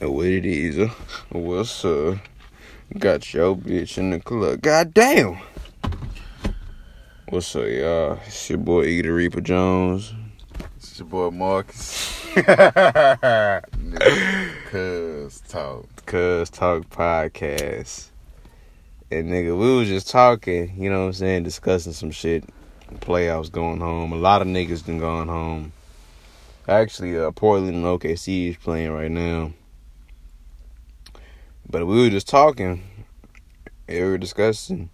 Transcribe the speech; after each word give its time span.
What 0.00 0.26
it 0.26 0.44
is? 0.44 0.90
What's 1.30 1.84
up? 1.84 2.18
Got 2.98 3.32
your 3.32 3.54
bitch 3.54 3.96
in 3.96 4.10
the 4.10 4.18
club. 4.18 4.60
Goddamn. 4.60 5.38
What's 7.28 7.54
up, 7.54 7.68
y'all? 7.68 8.18
It's 8.26 8.50
your 8.50 8.58
boy 8.58 8.86
Eater 8.86 9.14
Reaper 9.14 9.40
Jones. 9.40 10.12
It's 10.76 10.98
your 10.98 11.06
boy 11.06 11.30
Marcus. 11.30 12.20
Cuz 14.70 15.40
talk. 15.48 15.86
Cuz 16.06 16.50
Talk 16.50 16.90
Podcast. 16.90 18.08
And 19.12 19.30
nigga, 19.30 19.56
we 19.56 19.76
was 19.76 19.86
just 19.86 20.10
talking, 20.10 20.74
you 20.76 20.90
know 20.90 21.02
what 21.02 21.06
I'm 21.06 21.12
saying, 21.12 21.44
discussing 21.44 21.92
some 21.92 22.10
shit. 22.10 22.44
Playoffs 22.96 23.50
going 23.50 23.78
home. 23.78 24.12
A 24.12 24.16
lot 24.16 24.42
of 24.42 24.48
niggas 24.48 24.84
done 24.84 24.98
gone 24.98 25.28
home. 25.28 25.72
Actually, 26.66 27.16
uh, 27.16 27.30
Portland 27.30 27.76
and 27.76 27.84
OKC 27.84 28.50
is 28.50 28.56
playing 28.56 28.90
right 28.90 29.10
now. 29.10 29.52
But 31.68 31.86
we 31.86 32.02
were 32.02 32.10
just 32.10 32.28
talking. 32.28 32.82
We 33.88 34.02
were 34.02 34.18
discussing 34.18 34.90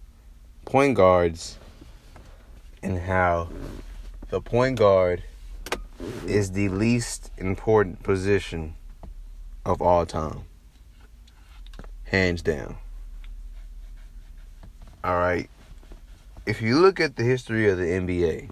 point 0.65 0.95
guards 0.95 1.57
and 2.83 2.97
how 2.99 3.49
the 4.29 4.41
point 4.41 4.79
guard 4.79 5.23
is 6.25 6.51
the 6.53 6.69
least 6.69 7.31
important 7.37 8.03
position 8.03 8.75
of 9.65 9.81
all 9.81 10.05
time. 10.05 10.41
Hands 12.05 12.41
down. 12.41 12.77
All 15.03 15.17
right. 15.17 15.49
If 16.45 16.61
you 16.61 16.79
look 16.79 16.99
at 16.99 17.15
the 17.15 17.23
history 17.23 17.69
of 17.69 17.77
the 17.77 17.85
NBA, 17.85 18.49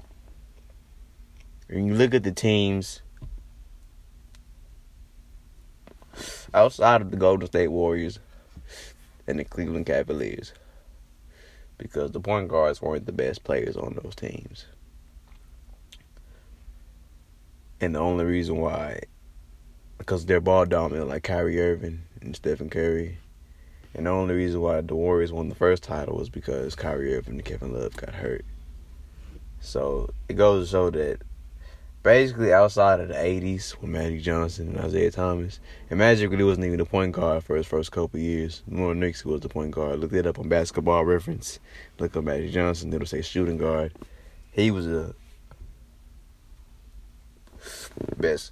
and 1.70 1.88
you 1.88 1.94
look 1.94 2.14
at 2.14 2.24
the 2.24 2.32
teams 2.32 3.02
outside 6.54 7.02
of 7.02 7.12
the 7.12 7.18
Golden 7.18 7.48
State 7.48 7.70
Warriors 7.70 8.20
and 9.28 9.40
the 9.40 9.44
Cleveland 9.44 9.86
Cavaliers, 9.86 10.54
because 11.78 12.12
the 12.12 12.20
point 12.20 12.48
guards 12.48 12.82
weren't 12.82 13.06
the 13.06 13.12
best 13.12 13.44
players 13.44 13.78
on 13.78 14.00
those 14.02 14.16
teams. 14.16 14.66
And 17.82 17.96
the 17.96 18.00
only 18.00 18.26
reason 18.26 18.58
why, 18.58 19.02
because 19.98 20.26
they're 20.26 20.42
ball 20.42 20.66
dominant 20.66 21.08
like 21.08 21.24
Kyrie 21.24 21.62
Irving 21.62 22.02
and 22.22 22.36
Stephen 22.36 22.70
Curry. 22.70 23.18
And 23.94 24.06
the 24.06 24.12
only 24.12 24.36
reason 24.36 24.62
why 24.62 24.82
the 24.82 24.96
Warriors 24.96 25.32
won 25.32 25.50
the 25.50 25.56
first 25.56 25.84
title 25.84 26.18
was 26.18 26.30
because 26.30 26.76
Kyrie 26.76 27.16
Irving 27.16 27.36
and 27.36 27.46
Kevin 27.46 27.74
Love 27.74 27.96
got 27.96 28.14
hurt. 28.16 28.46
So 29.62 30.10
it 30.28 30.34
goes 30.34 30.68
to 30.68 30.72
show 30.72 30.90
that 30.92 31.22
basically 32.04 32.54
outside 32.54 33.00
of 33.00 33.10
the 33.10 33.14
80s 33.14 33.80
with 33.80 33.90
Magic 33.90 34.22
Johnson 34.22 34.76
and 34.76 34.86
Isiah 34.86 35.12
Thomas, 35.12 35.60
and 35.90 36.00
Magic 36.00 36.30
really 36.30 36.44
wasn't 36.44 36.66
even 36.66 36.80
the 36.80 36.86
point 36.86 37.12
guard 37.12 37.44
for 37.44 37.56
his 37.56 37.68
first 37.68 37.92
couple 37.92 38.20
years. 38.20 38.64
Norm 38.68 39.00
Nixon 39.00 39.32
was 39.32 39.42
the 39.42 39.50
point 39.50 39.72
guard. 39.72 40.00
Look 40.00 40.14
it 40.14 40.26
up 40.26 40.40
on 40.40 40.48
basketball 40.48 41.06
reference. 41.06 41.60
Look 42.00 42.16
up 42.16 42.24
Magic 42.24 42.52
Johnson, 42.52 42.94
it'll 42.94 43.06
say 43.06 43.22
shooting 43.22 43.58
guard. 43.58 43.94
He 44.52 44.72
was 44.72 44.88
a 44.88 45.14
best, 48.18 48.52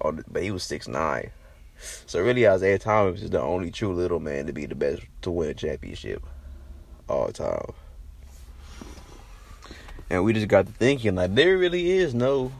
oh, 0.00 0.12
but 0.28 0.42
he 0.42 0.50
was 0.50 0.64
six 0.64 0.88
nine. 0.88 1.30
So 2.06 2.20
really, 2.20 2.44
Isiah 2.44 2.78
Thomas 2.78 3.22
is 3.22 3.30
the 3.30 3.40
only 3.40 3.70
true 3.70 3.94
little 3.94 4.20
man 4.20 4.46
to 4.46 4.52
be 4.52 4.66
the 4.66 4.74
best 4.74 5.02
to 5.22 5.30
win 5.30 5.50
a 5.50 5.54
championship 5.54 6.22
all 7.08 7.28
time. 7.28 7.72
And 10.10 10.24
we 10.24 10.32
just 10.32 10.48
got 10.48 10.66
to 10.66 10.72
thinking 10.72 11.14
like 11.14 11.34
there 11.34 11.56
really 11.56 11.92
is 11.92 12.14
no 12.14 12.52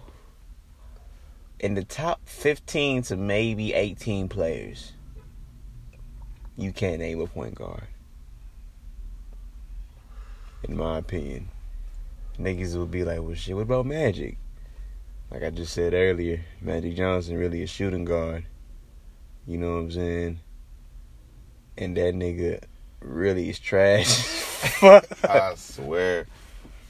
in 1.61 1.75
the 1.75 1.84
top 1.84 2.20
fifteen 2.25 3.03
to 3.03 3.16
maybe 3.16 3.75
eighteen 3.75 4.28
players. 4.28 4.92
You 6.56 6.72
can't 6.72 7.00
name 7.00 7.20
a 7.20 7.27
point 7.27 7.55
guard. 7.55 7.84
In 10.64 10.77
my 10.77 10.98
opinion. 10.98 11.48
Niggas 12.38 12.76
would 12.76 12.91
be 12.91 13.04
like, 13.04 13.20
well 13.20 13.34
shit, 13.34 13.54
what 13.54 13.62
about 13.62 13.87
Magic? 13.87 14.38
Like 15.31 15.43
I 15.43 15.50
just 15.50 15.75
said 15.75 15.93
earlier, 15.93 16.44
Magic 16.60 16.97
Johnson 16.97 17.37
really 17.37 17.62
a 17.62 17.66
shooting 17.66 18.04
guard. 18.04 18.44
You 19.47 19.59
know 19.59 19.72
what 19.72 19.81
I'm 19.81 19.91
saying? 19.91 20.41
And 21.76 21.97
that 21.97 22.15
nigga 22.15 22.62
really 23.00 23.50
is 23.50 23.59
trash. 23.59 24.82
I 24.82 25.54
swear. 25.56 26.26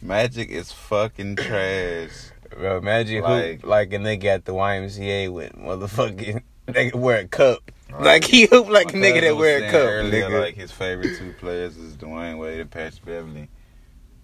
Magic 0.01 0.49
is 0.49 0.73
fucking 0.73 1.37
trash. 1.37 2.31
Bro, 2.51 2.81
Magic 2.83 3.23
Like- 3.23 3.61
hoop 3.61 3.67
like 3.67 3.93
a 3.93 3.97
nigga 3.99 4.25
at 4.27 4.45
the 4.45 4.53
YMCA 4.53 5.33
with 5.33 5.53
motherfucking 5.53 6.43
nigga 6.69 6.95
wear 6.95 7.19
a 7.21 7.29
cup. 7.29 7.71
Right. 7.91 8.03
Like 8.05 8.25
he 8.25 8.47
hoop 8.47 8.69
like 8.69 8.91
a 8.95 8.97
nigga 8.97 9.21
that 9.23 9.37
wear 9.37 9.65
a 9.65 9.71
cup, 9.71 9.81
Earlier, 9.81 10.29
nigga. 10.29 10.41
like 10.41 10.55
his 10.55 10.71
favorite 10.73 11.19
two 11.19 11.33
players 11.39 11.77
is 11.77 11.97
Dwyane 11.97 12.39
Wade 12.39 12.61
and 12.61 12.71
Patrick 12.71 13.05
Beverley, 13.05 13.49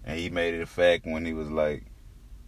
and 0.05 0.19
he 0.19 0.29
made 0.29 0.53
it 0.53 0.61
a 0.61 0.65
fact 0.65 1.05
when 1.05 1.25
he 1.25 1.33
was 1.33 1.49
like, 1.49 1.83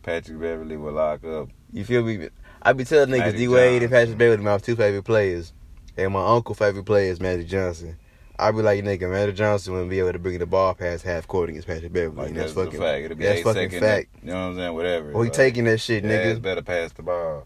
Patrick 0.04 0.40
Beverley 0.40 0.78
will 0.78 0.94
lock 0.94 1.24
up. 1.26 1.50
you 1.74 1.84
feel 1.84 2.04
me? 2.04 2.30
I 2.62 2.74
be 2.74 2.86
telling 2.86 3.10
niggas 3.10 3.36
D 3.38 3.48
Wade 3.48 3.84
and 3.84 3.92
Patrick 3.92 4.18
Beverley 4.18 4.44
my 4.44 4.58
two 4.60 4.76
favorite 4.76 5.04
players. 5.04 5.54
And 5.98 6.14
my 6.14 6.26
uncle 6.26 6.56
favorite 6.56 6.86
player 6.86 7.12
is 7.12 7.20
Magic 7.20 7.48
Johnson. 7.48 7.98
I 8.40 8.52
be 8.52 8.62
like, 8.62 8.84
nigga, 8.84 9.10
Magic 9.12 9.36
Johnson 9.36 9.74
wouldn't 9.74 9.90
be 9.90 10.00
able 10.00 10.14
to 10.14 10.20
bring 10.20 10.40
the 10.40 10.46
ball 10.46 10.74
past 10.74 11.04
half 11.04 11.28
court 11.28 11.50
against 11.50 11.68
Patrick 11.68 11.92
Beverley. 11.92 12.16
Like 12.16 12.34
that's, 12.34 12.54
that's, 12.54 12.66
fucking 12.66 12.80
a 12.82 12.84
fact. 12.84 13.06
It'll 13.06 13.18
be 13.18 13.26
that's 13.26 13.42
fucking 13.42 13.62
seconds, 13.72 13.80
fact. 13.82 14.08
You 14.22 14.28
know 14.30 14.34
what 14.34 14.40
I'm 14.40 14.56
saying? 14.56 14.74
Whatever. 14.74 15.12
Well, 15.12 15.24
he 15.24 15.30
Like, 15.30 15.34
taking 15.38 15.66
that 15.66 15.80
shit, 15.80 16.04
nigga. 16.04 16.26
it's 16.26 16.40
better 16.40 16.62
pass 16.62 16.92
the 16.94 17.04
ball. 17.04 17.46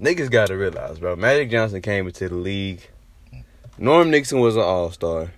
Niggas 0.00 0.30
gotta 0.30 0.56
realize, 0.56 0.98
bro. 0.98 1.16
Magic 1.16 1.50
Johnson 1.50 1.80
came 1.80 2.06
into 2.06 2.28
the 2.28 2.34
league. 2.34 2.82
Norm 3.78 4.10
Nixon 4.10 4.40
was 4.40 4.56
an 4.56 4.62
all 4.62 4.90
star. 4.90 5.32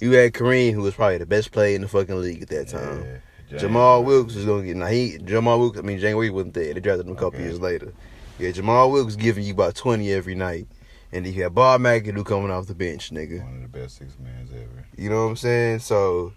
You 0.00 0.12
had 0.12 0.32
Kareem, 0.32 0.72
who 0.72 0.82
was 0.82 0.94
probably 0.94 1.18
the 1.18 1.26
best 1.26 1.52
player 1.52 1.74
in 1.74 1.82
the 1.82 1.88
fucking 1.88 2.20
league 2.20 2.42
at 2.42 2.48
that 2.48 2.68
time. 2.68 3.20
Yeah, 3.50 3.58
Jamaal 3.58 4.04
Wilkes 4.04 4.34
was 4.34 4.44
gonna 4.44 4.64
get 4.64 4.76
now 4.76 4.86
he 4.86 5.18
Jamaal 5.18 5.58
Wilkes 5.60 5.78
I 5.78 5.82
mean 5.82 5.98
James 6.00 6.16
Wilkes 6.16 6.32
wasn't 6.32 6.54
there. 6.54 6.74
They 6.74 6.80
drafted 6.80 7.06
him 7.06 7.12
a 7.12 7.14
couple 7.14 7.38
Okay. 7.38 7.44
years 7.44 7.60
later. 7.60 7.92
Yeah, 8.38 8.50
Jamaal 8.50 8.90
Wilkes 8.90 9.14
giving 9.16 9.44
you 9.44 9.52
about 9.52 9.76
twenty 9.76 10.12
every 10.12 10.34
night. 10.34 10.66
And 11.16 11.24
then 11.24 11.32
you 11.32 11.42
had 11.44 11.54
Bob 11.54 11.80
McAdoo 11.80 12.26
coming 12.26 12.50
off 12.50 12.66
the 12.66 12.74
bench, 12.74 13.10
nigga. 13.10 13.42
One 13.42 13.56
of 13.56 13.62
the 13.72 13.78
best 13.78 13.96
six 13.96 14.12
mans 14.22 14.50
ever. 14.52 14.86
You 14.98 15.08
know 15.08 15.24
what 15.24 15.30
I'm 15.30 15.36
saying? 15.36 15.78
So 15.78 16.32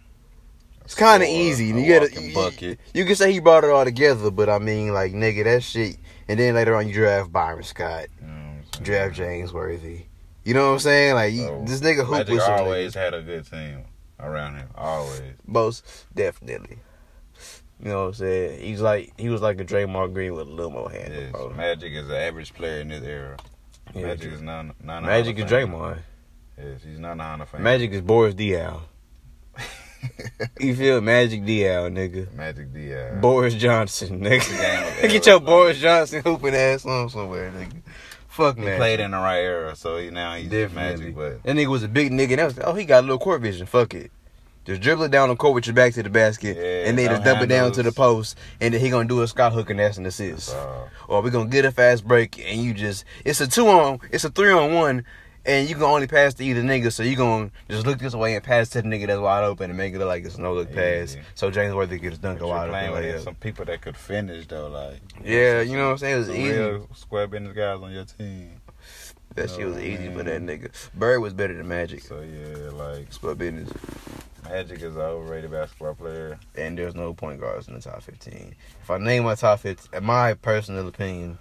it's 0.86 0.96
kinda 0.96 1.26
easy. 1.28 1.72
a 1.72 1.76
You 1.76 2.00
gotta 2.00 2.32
walking 2.34 2.70
you, 2.70 2.78
you 2.94 3.06
can 3.06 3.16
say 3.16 3.32
he 3.34 3.40
brought 3.40 3.64
it 3.66 3.70
all 3.70 3.84
together, 3.84 4.32
but 4.32 4.48
I 4.50 4.58
mean 4.60 4.94
like 4.94 5.12
nigga 5.12 5.44
that 5.44 5.64
shit 5.64 5.98
and 6.30 6.40
then 6.40 6.56
later 6.56 6.76
on 6.76 6.88
you 6.88 6.94
draft 6.94 7.32
Byron 7.32 7.64
Scott, 7.64 8.08
You 8.22 8.28
know 8.28 8.34
what 8.34 8.40
I'm 8.40 8.64
saying? 8.74 8.84
draft 8.84 9.16
James 9.16 9.52
Worthy. 9.54 10.06
You 10.46 10.54
know 10.54 10.68
what 10.68 10.74
I'm 10.74 10.80
saying? 10.80 11.16
Like 11.16 11.34
So, 11.36 11.64
this 11.68 11.82
nigga 11.82 12.06
hoop 12.06 12.12
Magic 12.12 12.34
with 12.36 12.44
always 12.44 12.94
niggas. 12.94 12.96
had 12.96 13.14
a 13.14 13.22
good 13.22 13.46
team 13.52 13.84
around 14.20 14.56
him. 14.56 14.70
Always. 14.76 15.22
Most 15.46 15.86
definitely. 16.16 16.80
You 17.82 17.90
know 17.90 18.00
what 18.02 18.08
I'm 18.08 18.14
saying? 18.14 18.62
He's 18.62 18.80
like 18.82 19.12
he 19.18 19.28
was 19.28 19.42
like 19.42 19.60
a 19.60 19.66
Draymond 19.66 20.14
Green 20.14 20.34
with 20.34 20.48
a 20.48 20.52
little 20.52 20.72
more 20.72 20.90
handle, 20.90 21.22
Yes. 21.50 21.58
Magic 21.58 21.92
is 21.94 22.08
an 22.08 22.16
average 22.16 22.54
player 22.54 22.80
in 22.80 22.88
this 22.88 23.04
era. 23.04 23.36
Yeah, 23.96 24.08
Magic 24.08 24.32
is 24.34 24.42
not 24.42 24.84
not 24.84 25.04
a 25.04 25.06
Magic 25.08 25.38
is. 25.40 25.46
Draymond. 25.46 26.00
Yes, 26.58 26.82
he's 26.84 27.00
not 27.00 27.20
a 27.20 27.24
Hall 27.24 27.42
of. 27.42 27.60
Magic 27.60 27.92
is 27.92 28.02
Boris 28.02 28.34
Diaw. 28.36 28.82
You 30.60 30.76
feel 30.76 31.02
Magic 31.02 31.42
Diaw, 31.44 31.92
nigga. 31.92 32.34
Magic 32.34 32.74
Diaz. 32.74 33.18
Boris 33.20 33.54
Johnson, 33.54 34.22
Next 34.22 34.48
game 34.48 34.58
of 34.60 34.94
nigga. 34.94 35.10
Get 35.12 35.26
your 35.26 35.40
Boris 35.42 35.78
Johnson 35.78 36.22
hooping 36.24 36.56
ass 36.56 36.86
on 36.86 37.10
somewhere, 37.10 37.52
nigga. 37.52 37.82
Fuck 38.30 38.58
he 38.58 38.64
man. 38.64 38.78
played 38.78 39.02
in 39.02 39.12
the 39.12 39.18
right 39.18 39.40
era, 39.42 39.76
so 39.76 39.98
he 39.98 40.10
now 40.10 40.36
he's 40.36 40.50
Definitely. 40.50 41.12
Magic. 41.12 41.16
But 41.16 41.44
That 41.44 41.56
nigga 41.58 41.68
was 41.68 41.84
a 41.84 41.90
big 41.90 42.12
nigga. 42.14 42.30
And 42.32 42.40
that 42.40 42.46
was, 42.46 42.60
oh, 42.60 42.74
he 42.76 42.86
got 42.86 43.00
a 43.00 43.02
little 43.08 43.20
court 43.20 43.42
vision. 43.42 43.66
Fuck 43.66 43.94
it. 43.94 44.12
Just 44.66 44.82
dribble 44.82 45.04
it 45.04 45.12
down 45.12 45.30
the 45.30 45.36
court 45.36 45.56
with 45.56 45.66
your 45.68 45.74
back 45.74 45.94
to 45.94 46.04
the 46.04 46.10
basket, 46.10 46.56
Yeah, 46.58 46.90
and 46.90 46.98
then 46.98 47.10
just 47.10 47.24
dump 47.24 47.42
it 47.42 47.48
down 47.48 47.72
to 47.72 47.82
the 47.82 47.92
post, 47.92 48.38
and 48.62 48.74
then 48.74 48.82
he 48.82 48.90
gonna 48.90 49.08
do 49.08 49.22
a 49.22 49.28
sky 49.28 49.50
hook 49.50 49.70
and 49.70 49.80
that's 49.80 49.98
an 49.98 50.06
assist. 50.06 50.54
uh, 50.54 50.84
Or 51.08 51.22
we 51.22 51.32
gonna 51.32 51.50
get 51.50 51.66
a 51.66 51.72
fast 51.72 52.08
break, 52.08 52.38
and 52.46 52.62
you 52.62 52.74
just 52.74 53.04
it's 53.26 53.42
a 53.42 53.48
two 53.48 53.68
on, 53.68 54.00
it's 54.12 54.26
a 54.26 54.30
three 54.30 54.52
on 54.52 54.74
one, 54.74 55.06
and 55.46 55.68
you 55.68 55.74
can 55.74 55.86
only 55.86 56.06
pass 56.06 56.36
to 56.36 56.44
either 56.44 56.62
nigga, 56.62 56.92
so 56.92 57.02
you 57.02 57.16
gonna 57.16 57.50
just 57.70 57.88
look 57.88 57.98
this 57.98 58.14
way 58.14 58.36
and 58.36 58.44
pass 58.44 58.70
to 58.72 58.82
the 58.84 58.88
nigga 58.88 59.08
that's 59.08 59.20
wide 59.20 59.44
open 59.44 59.72
and 59.72 59.78
make 59.78 59.94
it 59.96 59.98
look 59.98 60.08
like 60.10 60.24
it's 60.26 60.38
no 60.38 60.54
look 60.54 60.72
pass. 60.72 61.12
Easy. 61.14 61.22
So 61.34 61.50
James 61.50 61.74
Worthy 61.74 61.98
gets 61.98 62.18
dunk 62.20 62.40
but 62.40 62.46
a 62.46 62.48
you're 62.50 62.56
wide 62.72 62.90
open 62.90 63.04
with 63.06 63.24
some 63.24 63.36
people 63.36 63.66
that 63.66 63.82
could 63.82 63.98
finish 63.98 64.46
though, 64.46 64.68
like 64.68 65.00
Yeah, 65.24 65.62
you 65.62 65.78
know 65.78 65.86
what 65.86 65.92
I'm 65.94 65.98
saying? 66.00 66.14
It 66.16 66.18
was 66.20 66.28
some 66.28 66.36
easy. 66.36 66.52
real 66.52 66.90
square 66.94 67.28
business 67.28 67.56
guys 67.56 67.80
on 67.82 67.92
your 67.92 68.06
team. 68.06 68.59
That 69.36 69.50
shit 69.50 69.68
was 69.68 69.78
Oh, 69.78 69.80
easy 69.80 70.10
for 70.12 70.24
that 70.24 70.42
nigga. 70.42 70.72
Bird 70.94 71.20
was 71.20 71.34
better 71.34 71.54
than 71.54 71.68
Magic. 71.68 72.02
So 72.02 72.20
yeah, 72.22 72.72
like 72.72 73.12
Split 73.14 73.38
business. 73.38 73.70
Magic 74.44 74.82
is 74.82 74.96
an 74.96 75.02
overrated 75.02 75.52
basketball 75.52 75.94
player. 75.96 76.40
and 76.56 76.78
there's 76.78 76.96
no 76.96 77.14
point 77.14 77.40
guards 77.40 77.68
in 77.68 77.76
the 77.76 77.82
top 77.82 78.02
15. 78.02 78.56
If 78.82 78.90
I 78.90 78.98
name 78.98 79.24
my 79.24 79.36
top 79.36 79.60
15, 79.60 79.90
in 79.98 80.04
my 80.04 80.34
personal 80.34 80.88
opinion, 80.88 81.38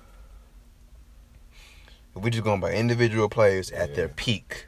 if 2.16 2.22
we 2.22 2.30
just 2.30 2.44
going 2.44 2.60
by 2.60 2.72
individual 2.72 3.28
players 3.28 3.70
at 3.70 3.94
their 3.94 4.08
peak, 4.08 4.66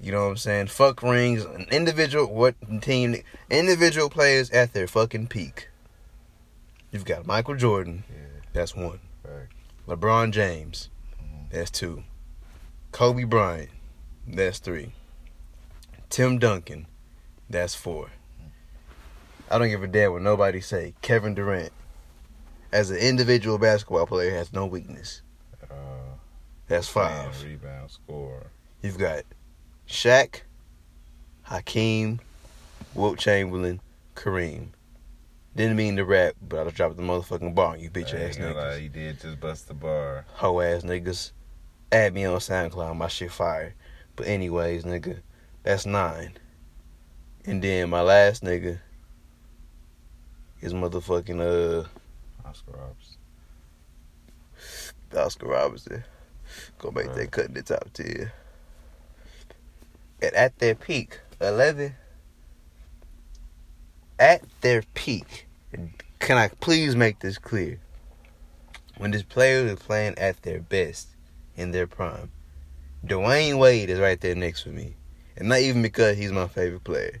you 0.00 0.12
know 0.12 0.24
what 0.24 0.30
I'm 0.32 0.36
saying? 0.36 0.66
Fuck 0.66 1.02
rings, 1.02 1.44
an 1.44 1.66
individual 1.70 2.26
what 2.32 2.54
team, 2.82 3.16
individual 3.50 4.10
players 4.10 4.50
at 4.50 4.72
their 4.74 4.86
fucking 4.86 5.28
peak. 5.28 5.68
You've 6.92 7.04
got 7.04 7.26
Michael 7.26 7.54
Jordan, 7.56 8.04
Yeah, 8.10 8.40
that's 8.52 8.74
one. 8.74 9.00
fact. 9.22 9.52
LeBron 9.88 10.32
James. 10.32 10.90
That's 11.56 11.70
two. 11.70 12.02
Kobe 12.92 13.24
Bryant, 13.24 13.70
that's 14.26 14.58
three. 14.58 14.92
Tim 16.10 16.38
Duncan, 16.38 16.86
that's 17.48 17.74
four. 17.74 18.10
I 19.50 19.58
don't 19.58 19.70
give 19.70 19.82
a 19.82 19.86
damn 19.86 20.12
what 20.12 20.20
nobody 20.22 20.60
say. 20.60 20.92
Kevin 21.00 21.34
Durant, 21.34 21.72
as 22.72 22.90
an 22.90 22.98
individual 22.98 23.56
basketball 23.56 24.06
player, 24.06 24.32
has 24.34 24.52
no 24.52 24.66
weakness. 24.66 25.22
Uh, 25.62 25.74
That's 26.68 26.88
five. 26.88 27.42
Rebound, 27.42 27.90
score. 27.90 28.48
You've 28.82 28.98
got 28.98 29.22
Shaq, 29.88 30.42
Hakeem, 31.42 32.20
Wilt 32.94 33.18
Chamberlain, 33.18 33.80
Kareem. 34.14 34.68
Didn't 35.54 35.76
mean 35.76 35.96
to 35.96 36.04
rap, 36.04 36.34
but 36.46 36.60
I 36.60 36.64
just 36.64 36.76
dropped 36.76 36.96
the 36.96 37.02
motherfucking 37.02 37.54
bar 37.54 37.72
on 37.72 37.80
you 37.80 37.88
bitch 37.88 38.12
ass 38.12 38.36
niggas. 38.36 38.78
he 38.78 38.88
did 38.88 39.20
just 39.20 39.40
bust 39.40 39.68
the 39.68 39.74
bar. 39.74 40.26
Hoe 40.34 40.60
ass 40.60 40.82
niggas. 40.82 41.32
Add 41.96 42.12
me 42.12 42.26
on 42.26 42.38
SoundCloud, 42.40 42.94
my 42.94 43.08
shit 43.08 43.32
fire. 43.32 43.74
But 44.16 44.26
anyways, 44.26 44.84
nigga, 44.84 45.20
that's 45.62 45.86
nine. 45.86 46.32
And 47.46 47.62
then 47.62 47.88
my 47.88 48.02
last 48.02 48.44
nigga 48.44 48.80
is 50.60 50.74
motherfucking 50.74 51.40
uh 51.40 51.86
Oscar 52.46 52.72
Robertson. 52.72 53.16
Oscar 55.16 55.46
Robertson. 55.46 56.04
Go 56.76 56.90
make 56.90 57.06
Right. 57.06 57.16
that 57.16 57.30
cut 57.30 57.46
in 57.46 57.54
the 57.54 57.62
top 57.62 57.90
ten. 57.94 58.30
And 60.20 60.34
at 60.34 60.58
their 60.58 60.74
peak, 60.74 61.20
eleven. 61.40 61.94
At 64.18 64.42
their 64.60 64.82
peak, 64.92 65.46
can 66.18 66.36
I 66.36 66.48
please 66.48 66.94
make 66.94 67.20
this 67.20 67.38
clear? 67.38 67.80
When 68.98 69.12
this 69.12 69.22
player 69.22 69.64
is 69.66 69.78
playing 69.78 70.18
at 70.18 70.42
their 70.42 70.60
best 70.60 71.15
in 71.56 71.70
their 71.70 71.86
prime, 71.86 72.30
Dwyane 73.04 73.58
Wade 73.58 73.90
is 73.90 74.00
right 74.00 74.20
there 74.20 74.34
next 74.34 74.64
to 74.64 74.70
me, 74.70 74.96
and 75.36 75.48
not 75.48 75.60
even 75.60 75.82
because 75.82 76.16
he's 76.16 76.32
my 76.32 76.48
favorite 76.48 76.84
player, 76.84 77.20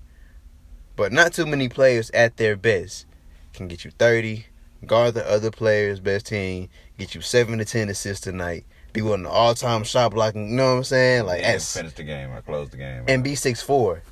but 0.96 1.12
not 1.12 1.32
too 1.32 1.46
many 1.46 1.68
players 1.68 2.10
at 2.10 2.36
their 2.36 2.56
best 2.56 3.06
can 3.52 3.68
get 3.68 3.84
you 3.84 3.90
thirty, 3.90 4.46
guard 4.84 5.14
the 5.14 5.28
other 5.28 5.50
player's 5.50 6.00
best 6.00 6.26
team, 6.26 6.68
get 6.98 7.14
you 7.14 7.20
seven 7.20 7.58
to 7.58 7.64
ten 7.64 7.88
assists 7.88 8.26
a 8.26 8.32
night, 8.32 8.64
be 8.92 9.02
one 9.02 9.20
of 9.20 9.24
the 9.24 9.30
all 9.30 9.54
time 9.54 9.82
shot 9.84 10.12
blocking. 10.12 10.50
You 10.50 10.56
know 10.56 10.72
what 10.72 10.78
I'm 10.78 10.84
saying? 10.84 11.26
Like, 11.26 11.40
yeah, 11.40 11.58
finish 11.58 11.94
the 11.94 12.02
game 12.02 12.30
or 12.32 12.42
close 12.42 12.70
the 12.70 12.76
game. 12.76 13.04
and 13.08 13.24
be 13.24 13.34
six 13.34 13.62
four. 13.62 14.02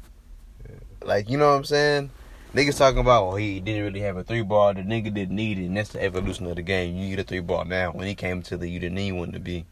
Like, 1.02 1.28
you 1.28 1.36
know 1.36 1.50
what 1.50 1.56
I'm 1.56 1.64
saying? 1.64 2.10
Niggas 2.54 2.78
talking 2.78 3.00
about, 3.00 3.26
well, 3.26 3.36
he 3.36 3.60
didn't 3.60 3.84
really 3.84 4.00
have 4.00 4.16
a 4.16 4.24
three 4.24 4.42
ball. 4.42 4.72
The 4.72 4.80
nigga 4.80 5.12
didn't 5.12 5.36
need 5.36 5.58
it, 5.58 5.66
and 5.66 5.76
that's 5.76 5.90
the 5.90 6.02
evolution 6.02 6.46
of 6.46 6.56
the 6.56 6.62
game. 6.62 6.96
You 6.96 7.08
need 7.08 7.18
a 7.18 7.24
three 7.24 7.40
ball 7.40 7.64
now. 7.64 7.90
When 7.90 8.06
he 8.06 8.14
came 8.14 8.42
to 8.42 8.56
the, 8.56 8.68
you 8.68 8.78
didn't 8.78 8.94
need 8.94 9.12
one 9.12 9.32
to 9.32 9.40
be, 9.40 9.66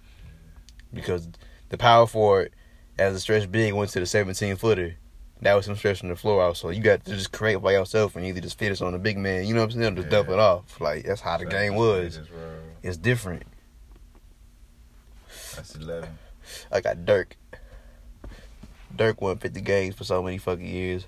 because 0.93 1.29
the 1.69 1.79
power 1.79 2.07
forward, 2.07 2.53
as 2.99 3.15
a 3.15 3.21
stretch 3.21 3.51
big, 3.51 3.73
went 3.73 3.91
to 3.91 4.01
the 4.01 4.07
17 4.07 4.57
footer. 4.57 4.97
That 5.41 5.55
was 5.55 5.67
him 5.67 5.75
stretching 5.77 6.09
the 6.09 6.17
floor 6.17 6.43
out. 6.43 6.57
So 6.57 6.71
you 6.71 6.81
got 6.81 7.05
to 7.05 7.17
just 7.17 7.33
create 7.33 7.57
by 7.57 7.73
yourself 7.73 8.15
and 8.15 8.25
either 8.25 8.41
just 8.41 8.59
fit 8.59 8.71
us 8.71 8.81
on 8.81 8.93
the 8.93 8.99
big 8.99 9.19
man. 9.19 9.45
You 9.45 9.55
know 9.55 9.61
what 9.61 9.75
I'm 9.75 9.81
saying? 9.81 9.97
Just 9.97 10.09
dump 10.09 10.29
it 10.29 10.39
off. 10.39 10.81
Like 10.81 11.05
that's 11.05 11.21
how 11.21 11.37
the 11.37 11.47
game 11.47 11.75
was. 11.75 12.21
It's 12.83 12.97
different. 12.97 13.43
That's 15.57 15.75
eleven. 15.75 16.11
I 16.71 16.81
got 16.81 17.05
Dirk. 17.05 17.37
Dirk 18.95 19.21
won 19.21 19.39
50 19.39 19.61
games 19.63 19.95
for 19.95 20.05
so 20.05 20.23
many 20.23 20.39
fucking 20.39 20.67
years. 20.67 21.07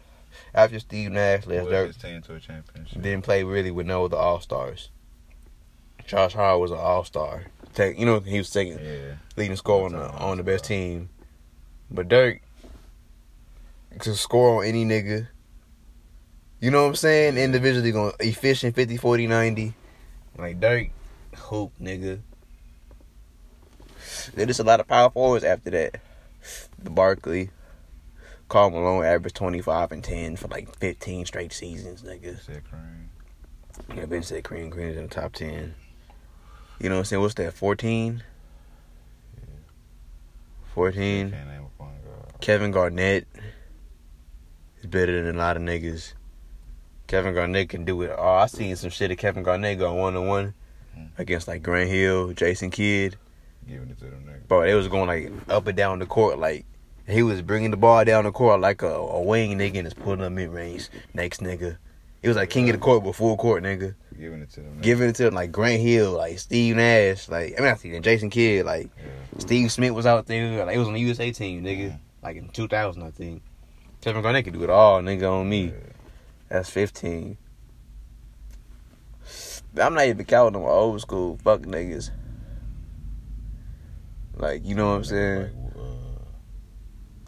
After 0.54 0.78
Steve 0.78 1.12
Nash 1.12 1.46
left, 1.46 1.68
Dirk 1.68 1.88
his 1.88 1.96
team 1.96 2.22
to 2.22 2.34
a 2.34 2.40
championship. 2.40 3.02
didn't 3.02 3.22
play 3.22 3.44
really 3.44 3.70
with 3.70 3.86
no 3.86 4.04
other 4.04 4.16
All 4.16 4.40
Stars. 4.40 4.90
Josh 6.06 6.34
Howard 6.34 6.60
was 6.60 6.70
an 6.70 6.78
All 6.78 7.04
Star. 7.04 7.44
Take 7.74 7.98
you 7.98 8.06
know 8.06 8.20
he 8.20 8.38
was 8.38 8.48
second 8.48 8.78
Yeah. 8.80 9.16
leading 9.36 9.56
score 9.56 9.86
on 9.86 9.92
the 9.92 10.08
on 10.10 10.36
the 10.36 10.42
best 10.44 10.64
team, 10.64 11.08
but 11.90 12.08
Dirk 12.08 12.40
to 14.00 14.14
score 14.14 14.60
on 14.62 14.66
any 14.68 14.84
nigga. 14.84 15.28
You 16.60 16.70
know 16.70 16.82
what 16.82 16.88
I'm 16.90 16.96
saying? 16.96 17.36
Individually 17.36 17.92
going 17.92 18.12
efficient 18.20 18.74
50, 18.74 18.96
40, 18.96 19.26
90. 19.26 19.74
Like 20.38 20.60
Dirk, 20.60 20.88
hoop 21.36 21.72
nigga. 21.80 22.20
Then 24.34 24.46
there's 24.46 24.60
a 24.60 24.64
lot 24.64 24.80
of 24.80 24.88
power 24.88 25.10
forwards 25.10 25.44
after 25.44 25.70
that. 25.70 26.00
The 26.82 26.90
Barkley, 26.90 27.50
Karl 28.48 28.70
Malone 28.70 29.04
averaged 29.04 29.36
25 29.36 29.92
and 29.92 30.04
10 30.04 30.36
for 30.36 30.48
like 30.48 30.74
15 30.78 31.26
straight 31.26 31.52
seasons, 31.52 32.02
nigga. 32.02 32.40
Said 32.40 32.62
Kareem. 32.70 33.96
Yeah, 33.96 34.06
Ben 34.06 34.22
said 34.22 34.44
Cream 34.44 34.70
Green 34.70 34.88
is 34.88 34.96
in 34.96 35.08
the 35.08 35.14
top 35.14 35.32
10. 35.32 35.74
You 36.80 36.88
know 36.88 36.96
what 36.96 37.00
I'm 37.00 37.04
saying? 37.04 37.22
What's 37.22 37.34
that, 37.34 37.52
14? 37.54 38.22
14. 40.74 41.30
Can't 41.30 41.48
name 41.48 41.62
a 41.62 41.78
point 41.82 42.04
guard. 42.04 42.40
Kevin 42.40 42.70
Garnett 42.72 43.26
is 44.80 44.86
better 44.86 45.22
than 45.22 45.34
a 45.36 45.38
lot 45.38 45.56
of 45.56 45.62
niggas. 45.62 46.14
Kevin 47.06 47.34
Garnett 47.34 47.68
can 47.68 47.84
do 47.84 48.02
it 48.02 48.10
all. 48.10 48.38
I 48.40 48.46
seen 48.46 48.74
some 48.76 48.90
shit 48.90 49.10
of 49.10 49.18
Kevin 49.18 49.42
Garnett 49.42 49.78
go 49.78 49.92
one 49.94 50.16
on 50.16 50.26
one 50.26 50.54
Mhm. 50.98 51.08
against 51.18 51.46
like 51.48 51.62
Grant 51.62 51.90
Hill, 51.90 52.32
Jason 52.32 52.70
Kidd. 52.70 53.16
Giving 53.68 53.90
it 53.90 53.98
to 53.98 54.06
them 54.06 54.24
niggas. 54.26 54.48
Bro, 54.48 54.62
they 54.62 54.74
was 54.74 54.88
going 54.88 55.06
like 55.06 55.32
up 55.48 55.66
and 55.66 55.76
down 55.76 55.98
the 56.00 56.06
court. 56.06 56.38
Like 56.38 56.64
he 57.06 57.22
was 57.22 57.40
bringing 57.42 57.70
the 57.70 57.76
ball 57.76 58.04
down 58.04 58.24
the 58.24 58.32
court 58.32 58.60
like 58.60 58.82
a, 58.82 58.88
a 58.94 59.22
wing 59.22 59.56
nigga 59.58 59.76
and 59.78 59.86
just 59.86 59.96
putting 60.00 60.24
up 60.24 60.32
mid 60.32 60.50
range. 60.50 60.88
Next 61.12 61.40
nigga. 61.40 61.76
It 62.22 62.28
was 62.28 62.36
like 62.36 62.50
king 62.50 62.68
of 62.68 62.74
the 62.74 62.80
court 62.80 63.14
full 63.14 63.36
court 63.36 63.62
nigga. 63.62 63.94
Giving 64.18 64.40
it 64.42 64.50
to 64.52 64.60
them. 64.60 64.76
niggas. 64.78 64.82
Giving 64.82 65.08
it 65.08 65.14
to 65.16 65.24
them 65.24 65.34
like 65.34 65.52
Grant 65.52 65.80
Hill, 65.82 66.12
like 66.12 66.38
Steve 66.38 66.76
Nash, 66.76 67.28
like 67.28 67.54
I 67.58 67.60
mean 67.60 67.68
not 67.70 67.78
Steve, 67.78 68.00
Jason 68.02 68.30
Kidd, 68.30 68.64
like 68.66 68.90
Yeah. 68.96 69.38
Steve 69.38 69.72
Smith 69.72 69.92
was 69.92 70.06
out 70.06 70.26
there. 70.26 70.64
Like 70.64 70.76
it 70.76 70.78
was 70.78 70.88
on 70.88 70.94
the 70.94 71.00
USA 71.00 71.30
team, 71.32 71.62
nigga. 71.64 71.98
Like 72.22 72.36
in 72.36 72.48
2000, 72.48 73.02
I 73.02 73.10
think. 73.10 73.42
Kevin 74.00 74.22
Garnett 74.22 74.44
could 74.44 74.52
do 74.54 74.62
it 74.64 74.70
all, 74.70 75.00
nigga, 75.00 75.30
on 75.30 75.48
me. 75.48 75.66
Yeah. 75.66 75.72
That's 76.48 76.70
15. 76.70 77.36
I'm 79.80 79.94
not 79.94 80.04
even 80.06 80.24
counting 80.24 80.60
them 80.60 80.68
old 80.68 81.00
school 81.00 81.38
fuck 81.42 81.62
niggas. 81.62 82.10
Like, 84.36 84.64
you 84.64 84.74
know 84.74 84.90
what 84.90 84.96
I'm 84.96 85.04
saying? 85.04 85.40
Like, 85.42 85.52
uh, 85.76 86.20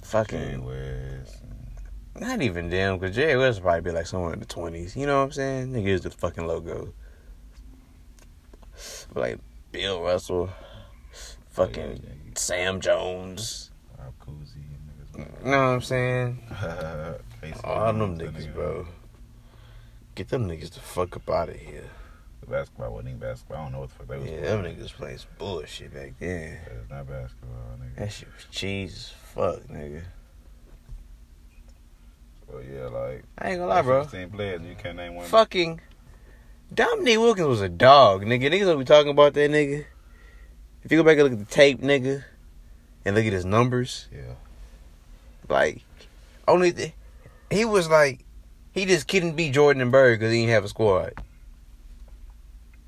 Fucking. 0.03 0.65
West. 0.65 1.25
Not 2.21 2.43
even 2.43 2.71
them, 2.71 2.99
because 2.99 3.15
Jerry 3.15 3.37
West 3.37 3.59
would 3.59 3.65
probably 3.65 3.81
be 3.83 3.91
like 3.91 4.07
somewhere 4.07 4.33
in 4.33 4.41
the 4.41 4.47
20s. 4.47 4.97
You 4.97 5.07
know 5.07 5.19
what 5.19 5.25
I'm 5.25 5.33
saying? 5.33 5.73
Nigga 5.73 5.87
is 5.89 6.01
the 6.03 6.11
fucking 6.11 6.47
logo. 6.47 6.93
But 9.13 9.21
like 9.21 9.39
Bill 9.73 10.03
Russell, 10.03 10.51
fucking 11.51 11.83
Yeah, 11.83 11.93
yeah, 11.93 12.31
Sam 12.35 12.81
Jones. 12.81 13.71
Bob 13.97 14.15
Cousy. 14.21 14.57
You 15.19 15.25
know 15.50 15.59
what 15.59 15.75
I'm 15.75 15.81
saying? 15.81 16.43
Casey 17.40 17.61
All 17.64 17.93
them 17.93 18.19
niggas, 18.19 18.33
nigga. 18.49 18.55
bro. 18.55 18.87
Get 20.14 20.29
them 20.29 20.49
niggas 20.49 20.71
the 20.73 20.81
fuck 20.81 21.17
up 21.17 21.29
out 21.31 21.49
of 21.50 21.57
here. 21.57 21.85
The 22.40 22.47
basketball 22.47 22.93
wasn't 22.93 23.09
even 23.09 23.21
basketball. 23.21 23.57
I 23.59 23.62
don't 23.64 23.73
know 23.73 23.81
what 23.81 23.88
the 23.90 23.95
fuck 23.97 24.09
that 24.09 24.21
was. 24.21 24.31
Yeah, 24.31 24.40
them 24.43 24.64
niggas 24.64 24.93
playing 24.93 25.19
some 25.19 25.31
bullshit 25.38 25.93
back 25.95 26.14
then. 26.19 26.59
It's 26.67 26.90
not 26.90 27.09
basketball, 27.09 27.79
nigga. 27.81 27.97
That 27.97 28.12
shit 28.12 28.29
was 28.35 28.45
cheese 28.50 28.95
as 28.95 29.09
fuck, 29.35 29.62
nigga. 29.69 30.02
Well, 32.57 32.65
yeah, 32.65 32.87
like. 32.87 33.23
I 33.39 33.51
ain't 33.51 33.59
gonna 33.59 33.67
lie, 33.67 33.83
bro. 33.83 34.03
16 34.03 34.31
players, 34.31 34.63
you 34.63 34.75
can't 34.77 34.97
name 34.97 35.15
one. 35.15 35.27
Fucking 35.27 35.81
Dominique 36.73 37.19
Wilkins 37.19 37.47
was 37.49 37.61
a 37.61 37.69
dog, 37.69 38.23
nigga. 38.25 38.51
Niggas 38.51 38.65
don't 38.67 38.79
be 38.79 38.85
talking 38.85 39.11
about 39.11 39.35
that 39.35 39.51
nigga. 39.51 39.85
If 40.83 40.91
you 40.91 40.99
go 40.99 41.05
back 41.05 41.19
and 41.19 41.25
look 41.25 41.33
at 41.33 41.39
the 41.39 41.55
tape, 41.55 41.81
nigga, 41.83 42.25
and 43.05 43.15
look 43.15 43.27
at 43.27 43.33
his 43.33 43.45
numbers, 43.45 44.09
Yeah. 44.13 44.35
like 45.49 45.83
only 46.49 46.73
th- 46.73 46.93
he 47.51 47.65
was 47.65 47.91
like 47.91 48.25
he 48.73 48.87
just 48.87 49.07
couldn't 49.09 49.37
beat 49.37 49.53
Jordan 49.53 49.83
and 49.83 49.93
Bird 49.93 50.19
because 50.19 50.33
he 50.33 50.41
didn't 50.41 50.53
have 50.53 50.65
a 50.65 50.69
squad. 50.69 51.13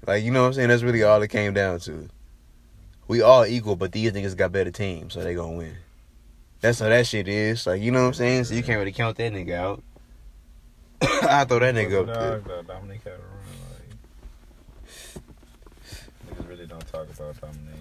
Like 0.07 0.25
you 0.25 0.31
know 0.31 0.43
what 0.43 0.49
I'm 0.49 0.53
saying? 0.55 0.69
That's 0.69 0.83
really 0.83 1.03
all 1.03 1.21
it 1.21 1.29
came 1.29 1.53
down 1.53 1.81
to. 1.81 2.09
We 3.07 3.21
all 3.21 3.45
equal, 3.45 3.77
but 3.77 3.93
these 3.93 4.13
niggas 4.13 4.37
got 4.37 4.53
better 4.53 4.71
teams, 4.71 5.13
so 5.15 5.23
they 5.23 5.35
gonna 5.35 5.57
win. 5.57 5.75
That's 6.61 6.81
how 6.81 6.89
that 6.89 7.07
shit 7.07 7.29
is. 7.29 7.67
Like 7.67 7.81
you 7.83 7.91
know 7.91 8.03
what 8.03 8.09
I'm 8.09 8.15
saying? 8.15 8.45
So 8.45 8.55
you 8.55 8.63
can't 8.63 8.79
really 8.79 8.93
count 8.93 9.17
that 9.19 9.33
nigga 9.33 9.55
out. 9.55 9.83
I 11.03 11.45
throw 11.45 11.61
that 11.61 11.75
nigga 11.75 12.01
up 12.01 12.07
there. 12.07 12.39
Dog, 12.39 12.45
though, 12.45 12.63
Dominique 12.63 13.05
had 13.05 13.13
a 13.13 13.17
run. 13.17 13.45
Like, 15.15 15.23
niggas 16.37 16.49
really 16.49 16.67
don't 16.67 16.87
talk 16.89 17.07
about 17.15 17.41
Dominique 17.41 17.75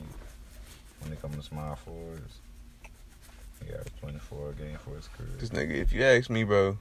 when 0.99 1.09
they 1.09 1.15
come 1.17 1.31
to 1.33 1.41
small 1.41 1.75
forwards. 1.75 2.35
He 3.65 3.71
got 3.71 3.81
a 3.87 3.89
24 4.01 4.51
game 4.53 4.77
for 4.77 4.95
his 4.95 5.07
career. 5.07 5.31
This 5.39 5.49
nigga, 5.49 5.71
if 5.71 5.91
you 5.91 6.03
ask 6.03 6.29
me, 6.29 6.43
bro, 6.43 6.77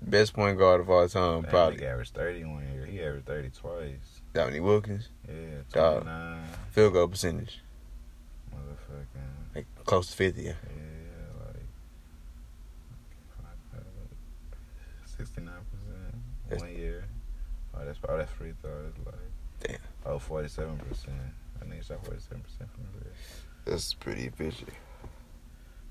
best 0.00 0.32
point 0.32 0.58
guard 0.58 0.80
of 0.80 0.88
all 0.88 1.06
time, 1.08 1.42
That 1.42 1.50
probably 1.50 1.78
nigga 1.78 1.92
averaged 1.92 2.14
30 2.14 2.44
one 2.44 2.66
year. 2.72 2.86
He 2.86 3.00
averaged 3.02 3.26
30 3.26 3.50
twice. 3.50 4.20
Dominique 4.32 4.62
Wilkins. 4.62 5.08
Yeah, 5.28 5.34
Dog. 5.72 6.02
29. 6.04 6.42
Field 6.70 6.92
goal 6.94 7.08
percentage, 7.08 7.60
close 9.92 10.06
to 10.06 10.16
fifty. 10.16 10.44
Yeah, 10.44 10.54
like. 11.44 11.66
69% 15.20 15.50
one 16.58 16.74
year. 16.74 17.04
Oh, 17.74 17.84
that's 17.84 17.98
oh, 18.08 18.16
that's 18.16 18.32
free 18.32 18.54
throws. 18.62 18.94
Like, 19.04 19.14
Damn. 19.60 19.76
oh, 20.06 20.18
47%. 20.18 20.78
I 21.60 21.64
think 21.66 21.84
shot 21.84 22.02
47% 22.04 22.08
from 22.08 22.86
the. 22.94 23.70
That's 23.70 23.92
pretty 23.92 24.22
efficient. 24.24 24.70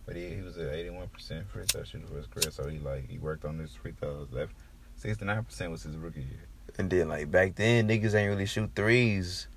But 0.07 0.15
he, 0.15 0.29
he 0.29 0.41
was 0.41 0.57
at 0.57 0.73
81% 0.73 1.45
free 1.47 1.63
throw 1.65 1.83
shooting 1.83 2.07
for 2.07 2.17
his 2.17 2.25
career, 2.25 2.49
so 2.49 2.67
he 2.67 2.79
like 2.79 3.07
he 3.07 3.19
worked 3.19 3.45
on 3.45 3.59
his 3.59 3.75
free 3.75 3.93
throws. 3.99 4.29
Left 4.31 4.53
69% 4.99 5.69
was 5.69 5.83
his 5.83 5.95
rookie 5.95 6.21
year. 6.21 6.47
And 6.79 6.89
then 6.89 7.07
like 7.07 7.29
back 7.29 7.53
then, 7.53 7.87
niggas 7.87 8.15
ain't 8.15 8.31
really 8.31 8.47
shoot 8.47 8.71
threes. 8.75 9.47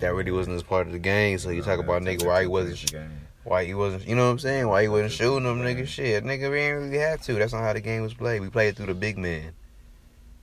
That 0.00 0.14
really 0.14 0.32
wasn't 0.32 0.56
as 0.56 0.62
part 0.62 0.86
of 0.86 0.92
the 0.92 0.98
game. 0.98 1.38
So 1.38 1.48
you 1.48 1.62
talk 1.62 1.78
about 1.78 2.02
nigga 2.02 2.26
why 2.26 2.42
he 2.42 2.46
wasn't 2.46 2.76
The 2.78 2.92
game. 2.92 3.26
Why 3.46 3.64
he 3.64 3.74
wasn't 3.74 4.08
you 4.08 4.16
know 4.16 4.26
what 4.26 4.32
I'm 4.32 4.38
saying? 4.40 4.66
Why 4.66 4.82
he 4.82 4.88
wasn't 4.88 5.12
shooting 5.12 5.44
them 5.44 5.60
nigga 5.60 5.86
shit. 5.86 6.24
Nigga 6.24 6.50
we 6.50 6.58
ain't 6.58 6.78
really 6.78 6.98
have 6.98 7.22
to. 7.22 7.34
That's 7.34 7.52
not 7.52 7.62
how 7.62 7.72
the 7.72 7.80
game 7.80 8.02
was 8.02 8.12
played. 8.12 8.40
We 8.40 8.50
played 8.50 8.76
through 8.76 8.86
the 8.86 8.94
big 8.94 9.16
man. 9.18 9.52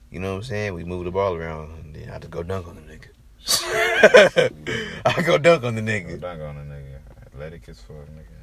You 0.09 0.21
know 0.21 0.31
what 0.31 0.37
I'm 0.37 0.43
saying? 0.43 0.73
We 0.73 0.85
moved 0.85 1.07
the 1.07 1.11
ball 1.11 1.35
around 1.35 1.71
and 1.79 1.93
then 1.93 2.07
I 2.09 2.13
had 2.13 2.21
to 2.21 2.29
go 2.29 2.43
dunk 2.43 2.67
on 2.67 2.75
the 2.75 2.81
nigga. 2.81 3.09
I 5.05 5.21
go 5.21 5.37
dunk 5.37 5.65
on 5.65 5.75
the 5.75 5.81
nigga. 5.81 6.11
Go 6.11 6.17
dunk 6.17 6.41
on 6.41 6.55
the 6.55 6.73
nigga. 6.73 6.99
Athletic 7.27 7.67
as 7.67 7.81
fuck, 7.81 7.97
nigga. 7.97 8.33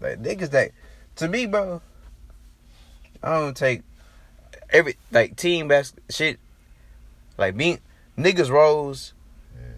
Like 0.00 0.20
niggas 0.20 0.50
that 0.50 0.72
to 1.16 1.28
me, 1.28 1.46
bro, 1.46 1.80
I 3.22 3.38
don't 3.38 3.56
take 3.56 3.82
every 4.70 4.96
like 5.12 5.36
team 5.36 5.68
bas 5.68 5.94
shit. 6.10 6.40
Like 7.38 7.54
me, 7.54 7.78
niggas 8.18 8.50
roles. 8.50 9.12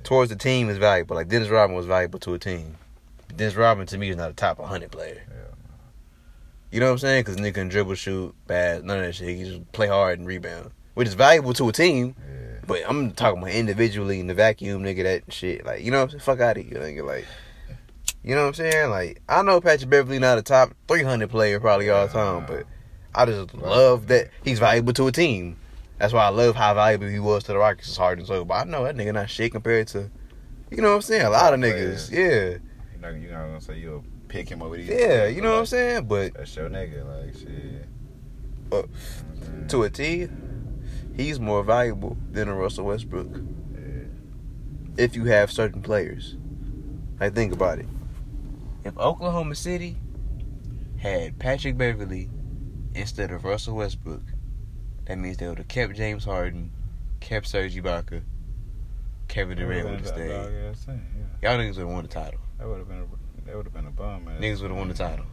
Towards 0.04 0.30
the 0.30 0.36
team 0.36 0.68
is 0.68 0.78
valuable. 0.78 1.16
Like 1.16 1.28
Dennis 1.28 1.48
Rodman 1.48 1.76
was 1.76 1.86
valuable 1.86 2.18
to 2.20 2.34
a 2.34 2.38
team. 2.38 2.76
Dennis 3.34 3.56
Rodman 3.56 3.86
to 3.88 3.98
me 3.98 4.08
is 4.08 4.16
not 4.16 4.30
a 4.30 4.34
top 4.34 4.58
100 4.58 4.90
player. 4.90 5.22
Hell 5.28 5.58
You 6.70 6.80
know 6.80 6.86
what 6.86 6.92
I'm 6.92 6.98
saying? 6.98 7.24
Because 7.24 7.36
nigga 7.36 7.54
can 7.54 7.68
dribble, 7.68 7.94
shoot, 7.94 8.34
pass, 8.46 8.82
none 8.82 8.98
of 8.98 9.04
that 9.04 9.14
shit. 9.14 9.36
He 9.36 9.44
just 9.44 9.70
play 9.72 9.86
hard 9.86 10.18
and 10.18 10.26
rebound, 10.26 10.70
which 10.94 11.08
is 11.08 11.14
valuable 11.14 11.52
to 11.54 11.68
a 11.68 11.72
team. 11.72 12.14
Yeah. 12.18 12.60
But 12.66 12.82
I'm 12.88 13.12
talking 13.12 13.42
about 13.42 13.52
individually 13.52 14.18
in 14.18 14.28
the 14.28 14.34
vacuum, 14.34 14.82
nigga. 14.82 15.02
That 15.02 15.32
shit, 15.32 15.66
like 15.66 15.82
you 15.82 15.90
know, 15.90 15.98
what 15.98 16.04
I'm 16.04 16.10
saying? 16.10 16.20
fuck 16.20 16.40
out 16.40 16.56
of 16.56 16.64
here, 16.64 16.78
nigga. 16.78 17.04
Like, 17.04 17.26
you 18.24 18.34
know 18.34 18.42
what 18.42 18.48
I'm 18.48 18.54
saying? 18.54 18.90
Like, 18.90 19.20
I 19.28 19.42
know 19.42 19.60
Patrick 19.60 19.90
Beverley 19.90 20.18
not 20.18 20.38
a 20.38 20.42
top 20.42 20.72
300 20.88 21.28
player 21.28 21.60
probably 21.60 21.90
all 21.90 22.08
time, 22.08 22.46
but 22.46 22.64
I 23.14 23.26
just 23.26 23.52
love 23.54 24.06
that 24.06 24.30
he's 24.42 24.58
valuable 24.58 24.94
to 24.94 25.06
a 25.06 25.12
team. 25.12 25.57
That's 25.98 26.12
why 26.12 26.24
I 26.24 26.28
love 26.28 26.54
how 26.54 26.74
valuable 26.74 27.08
he 27.08 27.18
was 27.18 27.44
to 27.44 27.52
the 27.52 27.58
Rockets. 27.58 27.88
It's 27.88 27.96
hard 27.96 28.18
and 28.18 28.26
so, 28.26 28.44
but 28.44 28.54
I 28.54 28.64
know 28.70 28.84
that 28.84 28.94
nigga 28.96 29.12
not 29.14 29.28
shit 29.30 29.52
compared 29.52 29.88
to, 29.88 30.10
you 30.70 30.78
know 30.82 30.90
what 30.90 30.96
I'm 30.96 31.02
saying? 31.02 31.26
A 31.26 31.30
lot 31.30 31.52
of 31.54 31.60
niggas, 31.60 32.10
yeah, 32.12 32.58
You 32.94 33.00
know, 33.00 33.08
you're 33.10 33.32
not 33.32 33.46
gonna 33.46 33.60
say 33.60 33.78
you'll 33.78 34.04
pick 34.28 34.48
him 34.48 34.62
over 34.62 34.76
these. 34.76 34.88
yeah. 34.88 35.26
You 35.26 35.40
know 35.42 35.52
what 35.52 35.58
I'm 35.60 35.66
saying? 35.66 36.04
But 36.06 36.34
That's 36.34 36.54
your 36.54 36.68
nigga, 36.70 37.04
like 37.04 37.34
shit. 37.34 37.48
Uh, 38.70 38.76
You 38.76 38.82
know 38.82 38.82
what 38.82 38.84
I'm 38.84 39.42
saying? 39.42 39.66
to 39.68 39.82
a 39.82 39.90
T, 39.90 40.28
he's 41.16 41.40
more 41.40 41.62
valuable 41.64 42.16
than 42.30 42.48
a 42.48 42.54
Russell 42.54 42.84
Westbrook. 42.86 43.30
Yeah. 43.74 45.02
if 45.04 45.16
you 45.16 45.24
have 45.24 45.50
certain 45.50 45.82
players. 45.82 46.36
Like 47.18 47.34
think 47.34 47.52
about 47.52 47.80
it. 47.80 47.86
If 48.84 48.96
Oklahoma 48.98 49.56
City 49.56 49.96
had 50.98 51.38
Patrick 51.40 51.76
Beverley 51.76 52.30
instead 52.94 53.30
of 53.32 53.44
Russell 53.44 53.74
Westbrook, 53.76 54.22
that 55.08 55.18
means 55.18 55.38
they 55.38 55.48
would 55.48 55.58
have 55.58 55.68
kept 55.68 55.96
James 55.96 56.24
Harden, 56.24 56.70
kept 57.20 57.48
Serge 57.48 57.74
Ibaka, 57.74 58.22
Kevin 59.26 59.56
Durant 59.58 59.88
would 59.88 60.00
have 60.00 60.08
stayed. 60.08 60.28
Yeah, 60.30 60.72
same, 60.74 61.02
yeah. 61.42 61.50
Y'all 61.50 61.58
niggas 61.58 61.76
would 61.76 61.86
have 61.86 61.88
won 61.88 62.02
the 62.02 62.08
title. 62.08 62.40
That 62.58 62.68
would 62.68 62.78
have 62.78 62.88
been 62.88 62.98
a, 62.98 63.46
that 63.46 63.56
would 63.56 63.66
have 63.66 63.74
been 63.74 63.86
a 63.86 63.90
bum, 63.90 64.26
man. 64.26 64.40
Niggas 64.40 64.60
would 64.60 64.70
have 64.70 64.78
won 64.78 64.88
the 64.88 64.94
title. 64.94 65.24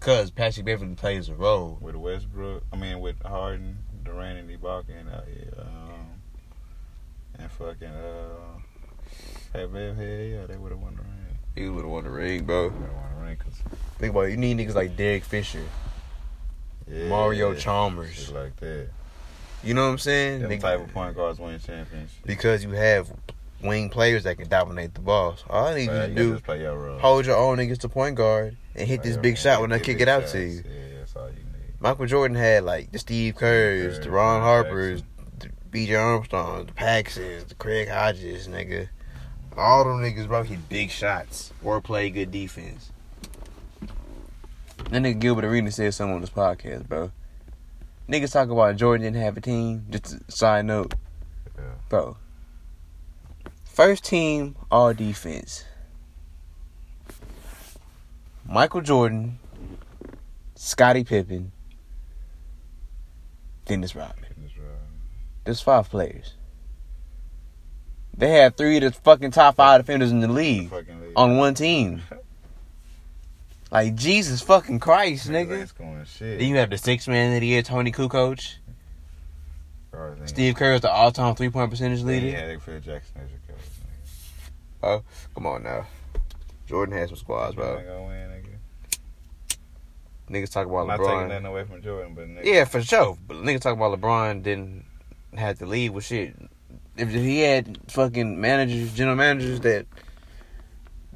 Cause 0.00 0.30
Patrick 0.30 0.66
Beverley 0.66 0.94
plays 0.94 1.28
a 1.28 1.34
role. 1.34 1.78
with 1.80 1.96
Westbrook. 1.96 2.64
I 2.72 2.76
mean, 2.76 3.00
with 3.00 3.22
Harden, 3.22 3.78
Durant, 4.04 4.38
and 4.38 4.50
Ibaka, 4.50 5.00
and 5.00 5.08
uh, 5.08 5.62
um, 5.62 6.20
and 7.38 7.50
fucking 7.50 7.88
uh, 7.88 8.58
hey, 9.52 9.66
Bev, 9.66 9.96
hell 9.96 10.06
yeah, 10.06 10.46
they 10.46 10.56
would 10.56 10.72
have 10.72 10.80
won 10.80 10.96
the 10.96 11.02
ring. 11.02 11.38
He 11.54 11.68
would 11.68 11.84
have 11.84 11.90
won 11.90 12.04
the 12.04 12.10
ring, 12.10 12.44
bro. 12.44 12.68
They 12.68 12.76
would 12.76 12.86
have 12.86 12.96
won 12.96 13.14
the 13.18 13.24
ring 13.24 13.36
Think 13.98 14.10
about 14.12 14.22
it. 14.22 14.30
You 14.32 14.36
need 14.36 14.58
niggas 14.58 14.74
like 14.74 14.96
Derek 14.96 15.24
Fisher, 15.24 15.64
yeah, 16.90 17.08
Mario 17.08 17.52
shit 17.54 17.62
Chalmers. 17.62 18.30
like 18.32 18.56
that. 18.56 18.88
You 19.62 19.74
know 19.74 19.84
what 19.86 19.92
I'm 19.92 19.98
saying? 19.98 20.42
Them 20.42 20.50
Nigga- 20.50 20.60
type 20.60 20.80
of 20.80 20.92
point 20.92 21.16
guards 21.16 21.38
win 21.38 21.58
championships. 21.58 22.14
because 22.26 22.62
you 22.62 22.70
have 22.72 23.10
wing 23.62 23.88
players 23.88 24.24
that 24.24 24.36
can 24.36 24.48
dominate 24.48 24.92
the 24.94 25.00
balls. 25.00 25.42
All 25.48 25.66
I 25.68 25.74
need 25.74 25.84
you 25.84 25.86
you 25.86 25.90
to 25.92 25.98
gotta 26.00 26.14
do 26.14 26.32
just 26.32 26.44
play 26.44 26.60
your 26.60 26.76
role. 26.78 26.98
hold 26.98 27.24
your 27.26 27.36
own 27.36 27.56
niggas 27.58 27.78
to 27.78 27.88
point 27.88 28.14
guard 28.16 28.56
and 28.74 28.86
hit 28.86 29.00
Play 29.00 29.10
this 29.10 29.16
big 29.18 29.38
shot 29.38 29.60
when 29.62 29.72
I 29.72 29.78
kick 29.78 30.00
it 30.00 30.08
out 30.08 30.22
shots. 30.22 30.32
to 30.32 30.40
you. 30.40 30.56
Yeah, 30.66 30.98
that's 30.98 31.16
all 31.16 31.28
you 31.28 31.36
need. 31.36 31.44
Michael 31.80 32.06
Jordan 32.06 32.36
had 32.36 32.64
like 32.64 32.92
the 32.92 32.98
Steve 32.98 33.36
Kerrs, 33.36 34.00
the 34.00 34.10
Ron 34.10 34.42
Harpers, 34.42 35.02
the 35.38 35.48
B.J. 35.70 35.94
Armstrong, 35.94 36.66
the 36.66 36.72
Paxsons, 36.72 37.48
the 37.48 37.54
Craig 37.54 37.88
Hodges, 37.88 38.46
nigga. 38.48 38.88
All 39.56 39.84
them 39.84 40.00
niggas, 40.02 40.26
bro, 40.28 40.42
hit 40.42 40.68
big 40.68 40.90
shots 40.90 41.52
or 41.62 41.80
play 41.80 42.10
good 42.10 42.30
defense. 42.30 42.90
That 44.94 45.02
nigga 45.02 45.18
Gilbert 45.18 45.44
Arena 45.44 45.72
said 45.72 45.92
something 45.92 46.14
on 46.14 46.20
this 46.20 46.30
podcast, 46.30 46.88
bro. 46.88 47.10
Niggas 48.08 48.30
talk 48.32 48.48
about 48.48 48.76
Jordan 48.76 49.02
didn't 49.02 49.20
have 49.24 49.36
a 49.36 49.40
team. 49.40 49.86
Just 49.90 50.14
a 50.14 50.30
side 50.30 50.66
note, 50.66 50.94
Yeah. 51.58 51.64
bro. 51.88 52.16
First 53.64 54.04
team 54.04 54.54
all 54.70 54.94
defense. 54.94 55.64
Michael 58.48 58.82
Jordan, 58.82 59.40
Scottie 60.54 61.02
Pippen, 61.02 61.50
Dennis 63.64 63.96
Rodman. 63.96 64.30
There's 65.42 65.60
five 65.60 65.90
players. 65.90 66.34
They 68.16 68.30
had 68.30 68.56
three 68.56 68.76
of 68.76 68.82
the 68.84 68.92
fucking 68.92 69.32
top 69.32 69.56
five 69.56 69.80
defenders 69.80 70.12
in 70.12 70.20
the 70.20 70.28
league 70.28 70.70
Fucking 70.70 71.00
league. 71.00 71.12
on 71.16 71.36
one 71.36 71.54
team. 71.54 72.02
Like 73.74 73.96
Jesus 73.96 74.40
fucking 74.40 74.78
Christ, 74.78 75.28
nigga. 75.28 75.58
ain't 75.60 75.68
scoring 75.68 76.04
shit. 76.04 76.38
Then 76.38 76.48
you 76.48 76.56
have 76.56 76.70
the 76.70 76.78
six 76.78 77.08
man 77.08 77.34
of 77.34 77.40
the 77.40 77.46
year, 77.46 77.60
Toni 77.62 77.90
Kukoc. 77.90 78.54
Steve 80.26 80.54
Kerr 80.54 80.74
is 80.74 80.80
the 80.80 80.90
all 80.90 81.10
time 81.12 81.34
three 81.34 81.50
point 81.50 81.70
percentage 81.70 82.02
They 82.02 82.20
leader. 82.20 82.36
had 82.36 82.62
Phil 82.62 82.80
Jackson 82.80 83.16
as 83.22 83.30
your 83.30 83.40
coach. 83.48 83.64
nigga. 84.82 85.00
Oh, 85.00 85.02
come 85.34 85.46
on 85.46 85.62
now. 85.64 85.86
Jordan 86.68 86.96
has 86.96 87.08
some 87.10 87.16
squads, 87.18 87.54
bro. 87.56 87.74
Win, 87.76 87.84
nigga. 88.30 88.44
Niggas 90.30 90.50
talk 90.52 90.66
about 90.66 90.82
I'm 90.82 90.86
not 90.88 90.96
taking 90.98 91.12
LeBron. 91.12 91.28
nothing 91.28 91.46
away 91.46 91.64
from 91.64 91.82
Jordan, 91.82 92.14
but 92.14 92.28
nigga, 92.28 92.44
Yeah, 92.44 92.64
for 92.64 92.80
sure. 92.82 93.16
But 93.26 93.38
niggas 93.38 93.60
talk 93.60 93.74
about 93.76 94.00
LeBron 94.00 94.42
didn't 94.42 94.84
have 95.36 95.58
to 95.58 95.66
leave 95.66 95.92
with 95.92 96.04
shit. 96.04 96.34
If 96.96 97.10
he 97.10 97.40
had 97.40 97.78
fucking 97.88 98.40
managers, 98.40 98.92
general 98.94 99.16
managers 99.16 99.60
that 99.60 99.86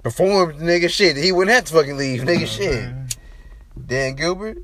performed 0.08 0.54
nigga 0.60 0.88
shit, 0.90 1.16
he 1.16 1.32
wouldn't 1.32 1.54
have 1.54 1.64
to 1.66 1.72
fucking 1.74 1.96
leave 1.96 2.22
nigga 2.22 2.46
shit. 2.46 2.90
Dan 3.86 4.14
Gilbert, 4.16 4.58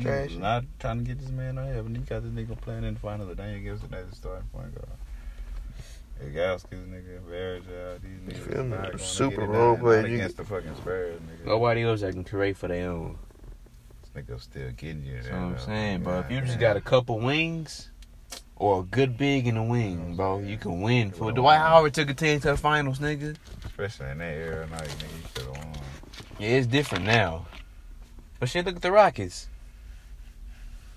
Trash. 0.00 0.30
Niggas 0.30 0.38
Not 0.38 0.64
trying 0.78 0.98
to 0.98 1.04
get 1.04 1.18
this 1.20 1.30
man 1.30 1.58
on 1.58 1.66
here, 1.66 1.82
but 1.82 1.92
he 1.92 1.98
got 2.02 2.22
this 2.22 2.32
nigga 2.32 2.58
playing 2.60 2.84
in 2.84 2.94
the 2.94 3.00
finals. 3.00 3.30
of 3.30 3.36
Daniel 3.36 3.60
Gibson 3.62 3.92
as 3.94 4.08
the 4.10 4.16
starting 4.16 4.48
point 4.52 4.74
guard. 4.74 4.88
Ilgauskas, 6.22 6.86
nigga, 6.88 7.20
Varejao, 7.28 8.00
these 8.00 8.36
niggas. 8.40 8.52
feel 8.52 8.62
me? 8.64 8.70
not 8.76 8.82
gonna 8.92 8.98
Super 8.98 9.36
get 9.40 9.48
it 9.48 9.52
role 9.52 9.72
done, 9.74 9.82
player. 9.82 10.06
You- 10.06 10.14
against 10.16 10.36
the 10.36 10.44
fucking 10.44 10.76
Spurs, 10.76 11.20
nigga. 11.20 11.46
nobody 11.46 11.82
else 11.82 12.00
that 12.02 12.12
can 12.12 12.24
create 12.24 12.56
for 12.56 12.68
their 12.68 12.90
own. 12.90 13.18
This 14.14 14.24
nigga 14.24 14.40
still 14.40 14.70
getting 14.72 15.04
you. 15.04 15.14
That's 15.16 15.28
what 15.30 15.34
I'm 15.36 15.58
saying, 15.58 16.02
bro. 16.04 16.20
If 16.20 16.30
you 16.30 16.36
Yeah, 16.38 16.44
just 16.44 16.60
got 16.60 16.76
a 16.76 16.80
couple 16.80 17.18
wings 17.18 17.88
or 18.56 18.80
a 18.80 18.82
good 18.84 19.16
big 19.18 19.46
in 19.46 19.56
the 19.56 19.62
wing, 19.62 20.16
bro, 20.16 20.38
you 20.40 20.56
can 20.56 20.80
win. 20.80 21.10
For 21.10 21.32
Dwight 21.32 21.58
Howard 21.58 21.94
took 21.94 22.10
a 22.10 22.14
team 22.14 22.40
to 22.40 22.48
the 22.52 22.56
finals, 22.56 22.98
nigga. 22.98 23.36
especially 23.64 24.10
in 24.10 24.18
that 24.18 24.34
era, 24.34 24.66
now 24.70 24.82
you 24.82 24.88
nigga, 24.88 25.02
you 25.02 25.28
should 25.34 25.56
have 25.56 25.66
won. 25.66 25.74
Yeah, 26.38 26.48
it's 26.48 26.66
different 26.66 27.04
now. 27.04 27.46
But 28.38 28.48
shit, 28.48 28.64
look 28.64 28.76
at 28.76 28.82
the 28.82 28.92
Rockets. 28.92 29.48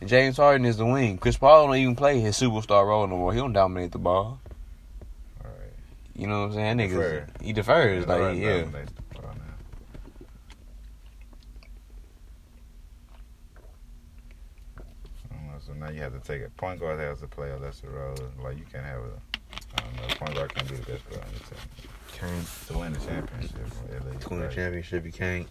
James 0.05 0.37
Harden 0.37 0.65
is 0.65 0.77
the 0.77 0.85
wing. 0.85 1.17
Chris 1.17 1.37
Paul 1.37 1.67
don't 1.67 1.75
even 1.77 1.95
play 1.95 2.19
his 2.19 2.39
superstar 2.39 2.85
role 2.85 3.07
no 3.07 3.17
more. 3.17 3.33
He 3.33 3.39
don't 3.39 3.53
dominate 3.53 3.91
the 3.91 3.97
ball. 3.97 4.39
All 5.43 5.51
right. 5.51 5.73
You 6.15 6.27
know 6.27 6.41
what 6.41 6.47
I'm 6.47 6.53
saying? 6.53 6.77
That 6.77 6.89
Defer. 6.89 7.27
he 7.41 7.53
defers. 7.53 8.05
Yeah, 8.07 8.15
like, 8.15 8.37
yeah. 8.37 8.61
dominates 8.61 8.91
the 8.91 9.01
ball 9.19 9.31
now. 9.35 9.55
I 15.75 15.79
don't 15.79 15.79
know, 15.79 15.85
So 15.85 15.85
now 15.85 15.91
you 15.91 16.01
have 16.01 16.13
to 16.13 16.27
take 16.27 16.41
it. 16.41 16.55
Point 16.57 16.79
guard 16.79 16.99
has 16.99 17.19
to 17.19 17.27
play 17.27 17.51
a 17.51 17.57
lesser 17.57 17.89
role. 17.89 18.15
Like 18.43 18.57
you 18.57 18.65
can't 18.71 18.85
have 18.85 19.01
a. 19.01 19.21
I 19.77 19.81
don't 19.81 19.95
know. 19.95 20.15
Point 20.15 20.35
guard 20.35 20.55
can't 20.55 20.69
be 20.69 20.75
the 20.75 20.91
best 20.91 21.09
player 21.09 21.21
on 21.21 21.29
your 21.31 21.39
team 21.39 21.59
Can't 22.13 22.67
to 22.67 22.77
win 22.77 22.93
the 22.93 22.99
championship. 22.99 23.57
At 23.93 24.21
to 24.21 24.29
win 24.29 24.39
the 24.39 24.47
championship, 24.47 25.05
you 25.05 25.11
can't. 25.11 25.47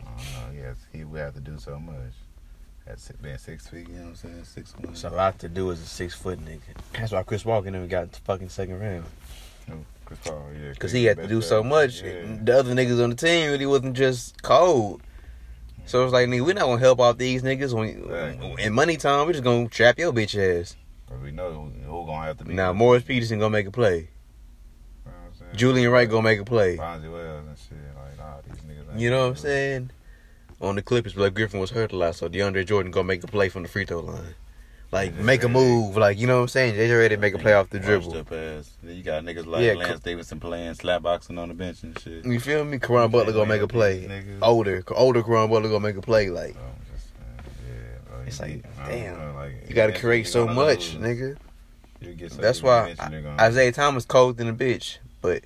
I 0.00 0.06
don't 0.06 0.56
know. 0.56 0.62
Yes, 0.62 0.76
he 0.92 1.04
would 1.04 1.20
have 1.20 1.34
to 1.34 1.40
do 1.40 1.58
so 1.58 1.78
much. 1.78 2.12
That's 2.86 3.10
been 3.12 3.38
six 3.38 3.66
feet. 3.66 3.88
You 3.88 3.94
know 3.94 4.02
what 4.02 4.08
I'm 4.08 4.16
saying? 4.16 4.44
Six 4.44 4.74
one. 4.78 4.92
It's 4.92 5.04
a 5.04 5.10
lot 5.10 5.38
to 5.40 5.48
do 5.48 5.70
as 5.72 5.80
a 5.80 5.86
six 5.86 6.14
foot 6.14 6.38
nigga. 6.44 6.60
That's 6.94 7.12
why 7.12 7.22
Chris 7.22 7.44
Walker 7.44 7.70
never 7.70 7.86
got 7.86 8.12
the 8.12 8.18
fucking 8.20 8.48
second 8.48 8.80
round. 8.80 9.04
Chris 10.06 10.18
Paul, 10.24 10.46
yeah. 10.58 10.70
Because 10.70 10.92
he 10.92 11.04
had 11.04 11.18
to 11.18 11.26
do 11.26 11.42
so 11.42 11.62
much. 11.62 12.02
Yeah. 12.02 12.38
The 12.42 12.58
other 12.58 12.74
niggas 12.74 13.02
on 13.02 13.10
the 13.10 13.16
team 13.16 13.50
really 13.50 13.66
wasn't 13.66 13.94
just 13.94 14.42
cold. 14.42 15.02
So 15.88 16.04
it's 16.04 16.12
like, 16.12 16.28
nigga, 16.28 16.44
we're 16.44 16.54
not 16.54 16.66
going 16.66 16.78
to 16.78 16.84
help 16.84 17.00
out 17.00 17.18
these 17.18 17.42
niggas. 17.42 17.72
When, 17.72 18.06
Right. 18.06 18.60
In 18.60 18.74
money 18.74 18.96
time, 18.96 19.26
we're 19.26 19.32
just 19.32 19.44
going 19.44 19.68
to 19.68 19.74
trap 19.74 19.98
your 19.98 20.12
bitch 20.12 20.36
ass. 20.38 20.76
We 21.22 21.30
know 21.30 21.72
who, 21.86 22.06
gonna 22.06 22.26
have 22.26 22.36
to 22.38 22.44
be. 22.44 22.52
Now, 22.52 22.74
Morris 22.74 23.02
Peterson 23.02 23.38
going 23.38 23.50
to 23.50 23.58
make 23.58 23.66
a 23.66 23.70
play. 23.70 24.10
You 25.06 25.46
know? 25.46 25.54
Julian 25.54 25.90
Wright 25.90 26.08
gonna 26.08 26.22
make 26.22 26.40
a 26.40 26.44
play. 26.44 26.76
Bonzi 26.76 27.10
Wells 27.10 27.46
and 27.46 27.56
shit. 27.56 27.78
Like, 27.96 28.18
nah, 28.18 28.40
these 28.46 28.62
niggas. 28.62 29.00
You 29.00 29.10
know 29.10 29.20
what 29.20 29.24
I'm 29.24 29.30
gonna 29.30 29.40
saying? 29.40 29.90
On 30.60 30.74
the 30.74 30.82
Clippers, 30.82 31.14
Blake 31.14 31.34
Griffin 31.34 31.60
was 31.60 31.70
hurt 31.70 31.92
a 31.92 31.96
lot, 31.96 32.16
so 32.16 32.28
DeAndre 32.28 32.66
Jordan 32.66 32.90
gonna 32.90 33.04
make 33.04 33.24
a 33.24 33.28
play 33.28 33.48
from 33.48 33.62
the 33.62 33.68
free 33.68 33.86
throw 33.86 34.00
line. 34.00 34.34
Like 34.90 35.14
make 35.16 35.42
a 35.42 35.48
move, 35.48 35.98
like 35.98 36.18
you 36.18 36.26
know 36.26 36.36
what 36.36 36.42
I'm 36.42 36.48
saying? 36.48 36.74
JJ 36.74 36.98
ready 36.98 37.14
to 37.16 37.20
make 37.20 37.34
a 37.34 37.38
play 37.38 37.52
off 37.52 37.68
the 37.68 37.78
dribble. 37.78 38.16
up 38.16 38.32
ass. 38.32 38.70
Then 38.82 38.96
you 38.96 39.02
got 39.02 39.22
niggas 39.22 39.44
like 39.44 39.62
Yeah, 39.62 39.74
Lance 39.74 40.00
Davidson 40.00 40.40
playing 40.40 40.74
slap 40.74 41.02
boxing 41.02 41.36
on 41.36 41.48
the 41.48 41.54
bench 41.54 41.82
and 41.82 41.98
shit. 41.98 42.24
You 42.24 42.40
feel 42.40 42.64
me? 42.64 42.78
Caron 42.78 43.10
Butler 43.10 43.34
gonna 43.34 43.46
make 43.46 43.60
a 43.60 43.68
play. 43.68 44.06
Niggas. 44.08 44.38
Older, 44.40 44.82
older 44.92 45.22
Caron 45.22 45.50
Butler 45.50 45.68
gonna 45.68 45.80
make 45.86 45.96
a 45.96 46.00
play. 46.00 46.30
Like 46.30 46.54
So 46.54 46.60
just 46.94 47.08
yeah, 47.68 48.08
bro, 48.08 48.20
It's 48.26 48.40
like, 48.40 48.64
I 48.80 48.88
damn. 48.88 49.18
know, 49.18 49.34
like, 49.34 49.68
you 49.68 49.74
gotta 49.74 49.92
create 49.92 50.26
so 50.26 50.46
much, 50.48 50.94
lose. 50.94 51.04
nigga. 51.04 51.36
You 52.00 52.28
That's 52.28 52.62
why 52.62 52.94
you're 53.10 53.48
Isiah 53.50 53.72
Thomas 53.72 54.06
cold 54.06 54.36
than 54.38 54.48
a 54.48 54.54
bitch, 54.54 54.98
but 55.20 55.42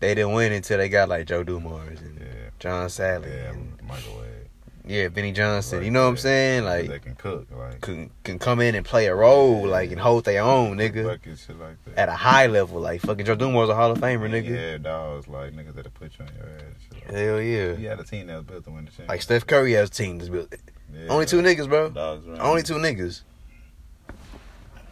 they 0.00 0.14
didn't 0.14 0.32
win 0.32 0.52
until 0.52 0.78
they 0.78 0.88
got 0.88 1.08
like 1.08 1.26
Joe 1.26 1.44
Dumars 1.44 2.00
and 2.00 2.18
Yeah, 2.18 2.26
John 2.58 2.88
Salley 2.88 3.26
yeah, 3.28 3.50
and 3.50 3.76
Michael 3.86 4.16
Wade. 4.18 4.45
Yeah, 4.88 5.08
Vinnie 5.08 5.32
Johnson. 5.32 5.78
Right, 5.78 5.84
You 5.84 5.90
know 5.90 6.02
what 6.04 6.08
I'm 6.10 6.14
yeah. 6.14 6.20
saying? 6.20 6.64
they 6.64 6.88
Like 6.88 7.02
can 7.02 7.14
cook, 7.16 7.46
like 7.50 7.80
can 7.80 8.10
can 8.22 8.38
come 8.38 8.60
in 8.60 8.74
and 8.76 8.86
play 8.86 9.06
a 9.06 9.14
role, 9.16 9.62
Yeah. 9.62 9.72
like 9.72 9.90
and 9.90 10.00
hold 10.00 10.24
their 10.24 10.42
own, 10.42 10.76
nigga, 10.76 11.04
bucket, 11.04 11.38
shit 11.38 11.58
like 11.58 11.84
that. 11.86 11.98
at 11.98 12.08
a 12.08 12.12
high 12.14 12.46
level. 12.46 12.80
Like 12.80 13.00
fucking 13.00 13.26
Joe 13.26 13.34
Dumars 13.34 13.68
a 13.68 13.74
Hall 13.74 13.90
of 13.90 13.98
Famer, 13.98 14.30
nigga. 14.30 14.48
Yeah, 14.48 14.78
dogs 14.78 15.26
like 15.26 15.52
niggas 15.54 15.74
that'll 15.74 15.90
put 15.90 16.12
you 16.18 16.24
on 16.24 16.30
your 16.36 16.46
ass. 16.56 16.62
Like 16.92 17.10
Hell 17.14 17.40
yeah. 17.40 17.74
He 17.74 17.84
had 17.84 17.98
a 17.98 18.04
team 18.04 18.28
that 18.28 18.36
was 18.36 18.44
built 18.44 18.64
to 18.64 18.70
win 18.70 18.84
the 18.84 18.90
championship. 18.90 19.08
Like 19.08 19.22
Steph 19.22 19.46
Curry 19.46 19.72
has 19.72 19.88
a 19.88 19.92
team 19.92 20.18
that's 20.18 20.28
built. 20.28 20.54
Yeah, 20.94 21.08
Only 21.08 21.26
two 21.26 21.42
niggas, 21.42 21.68
bro. 21.68 21.90
Dogs 21.90 22.26
around. 22.26 22.40
Only 22.40 22.62
two 22.62 22.74
niggas. 22.74 23.22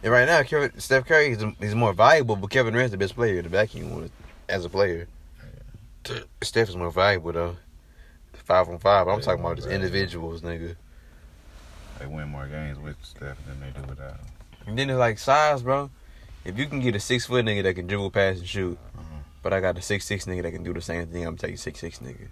And 0.03 0.11
right 0.11 0.25
now, 0.27 0.43
Kevin, 0.43 0.77
Steph 0.79 1.05
Curry 1.05 1.29
is 1.31 1.43
he's 1.59 1.73
more 1.73 1.93
valuable, 1.93 2.35
but 2.35 2.49
Kevin 2.51 2.73
Durant's 2.73 2.91
the 2.91 2.97
best 2.97 3.15
player 3.15 3.37
in 3.37 3.43
the 3.43 3.49
vacuum 3.49 4.11
as 4.49 4.65
a 4.65 4.69
player. 4.69 5.07
Steph 6.43 6.69
is 6.69 6.75
more 6.75 6.91
valuable 6.91 7.31
though. 7.31 7.55
Five 8.45 8.69
on 8.69 8.79
five. 8.79 9.07
I'm 9.07 9.19
Yeah, 9.19 9.25
talking 9.25 9.41
about 9.43 9.57
just 9.57 9.67
individuals, 9.67 10.41
nigga. 10.41 10.75
They 11.99 12.05
win 12.05 12.29
more 12.29 12.45
games 12.47 12.77
with 12.79 12.95
Steph 13.03 13.37
than 13.47 13.59
they 13.59 13.71
do 13.79 13.85
without 13.87 14.11
him. 14.17 14.25
And 14.67 14.77
then 14.77 14.89
it's 14.89 14.97
like 14.99 15.17
size, 15.19 15.63
bro. 15.63 15.89
If 16.43 16.57
you 16.59 16.67
can 16.67 16.79
get 16.79 16.95
a 16.95 16.99
six 16.99 17.25
foot 17.25 17.43
nigga 17.45 17.63
that 17.63 17.73
can 17.73 17.87
dribble, 17.87 18.11
pass, 18.11 18.37
and 18.37 18.47
shoot, 18.47 18.77
Uh-huh. 18.95 19.03
but 19.41 19.51
I 19.53 19.59
got 19.61 19.77
a 19.77 19.81
six 19.81 20.05
six 20.05 20.25
nigga 20.25 20.43
that 20.43 20.51
can 20.51 20.63
do 20.63 20.73
the 20.73 20.81
same 20.81 21.07
thing, 21.07 21.25
I'm 21.25 21.37
taking 21.37 21.57
six 21.57 21.79
six 21.79 21.99
nigga. 21.99 22.27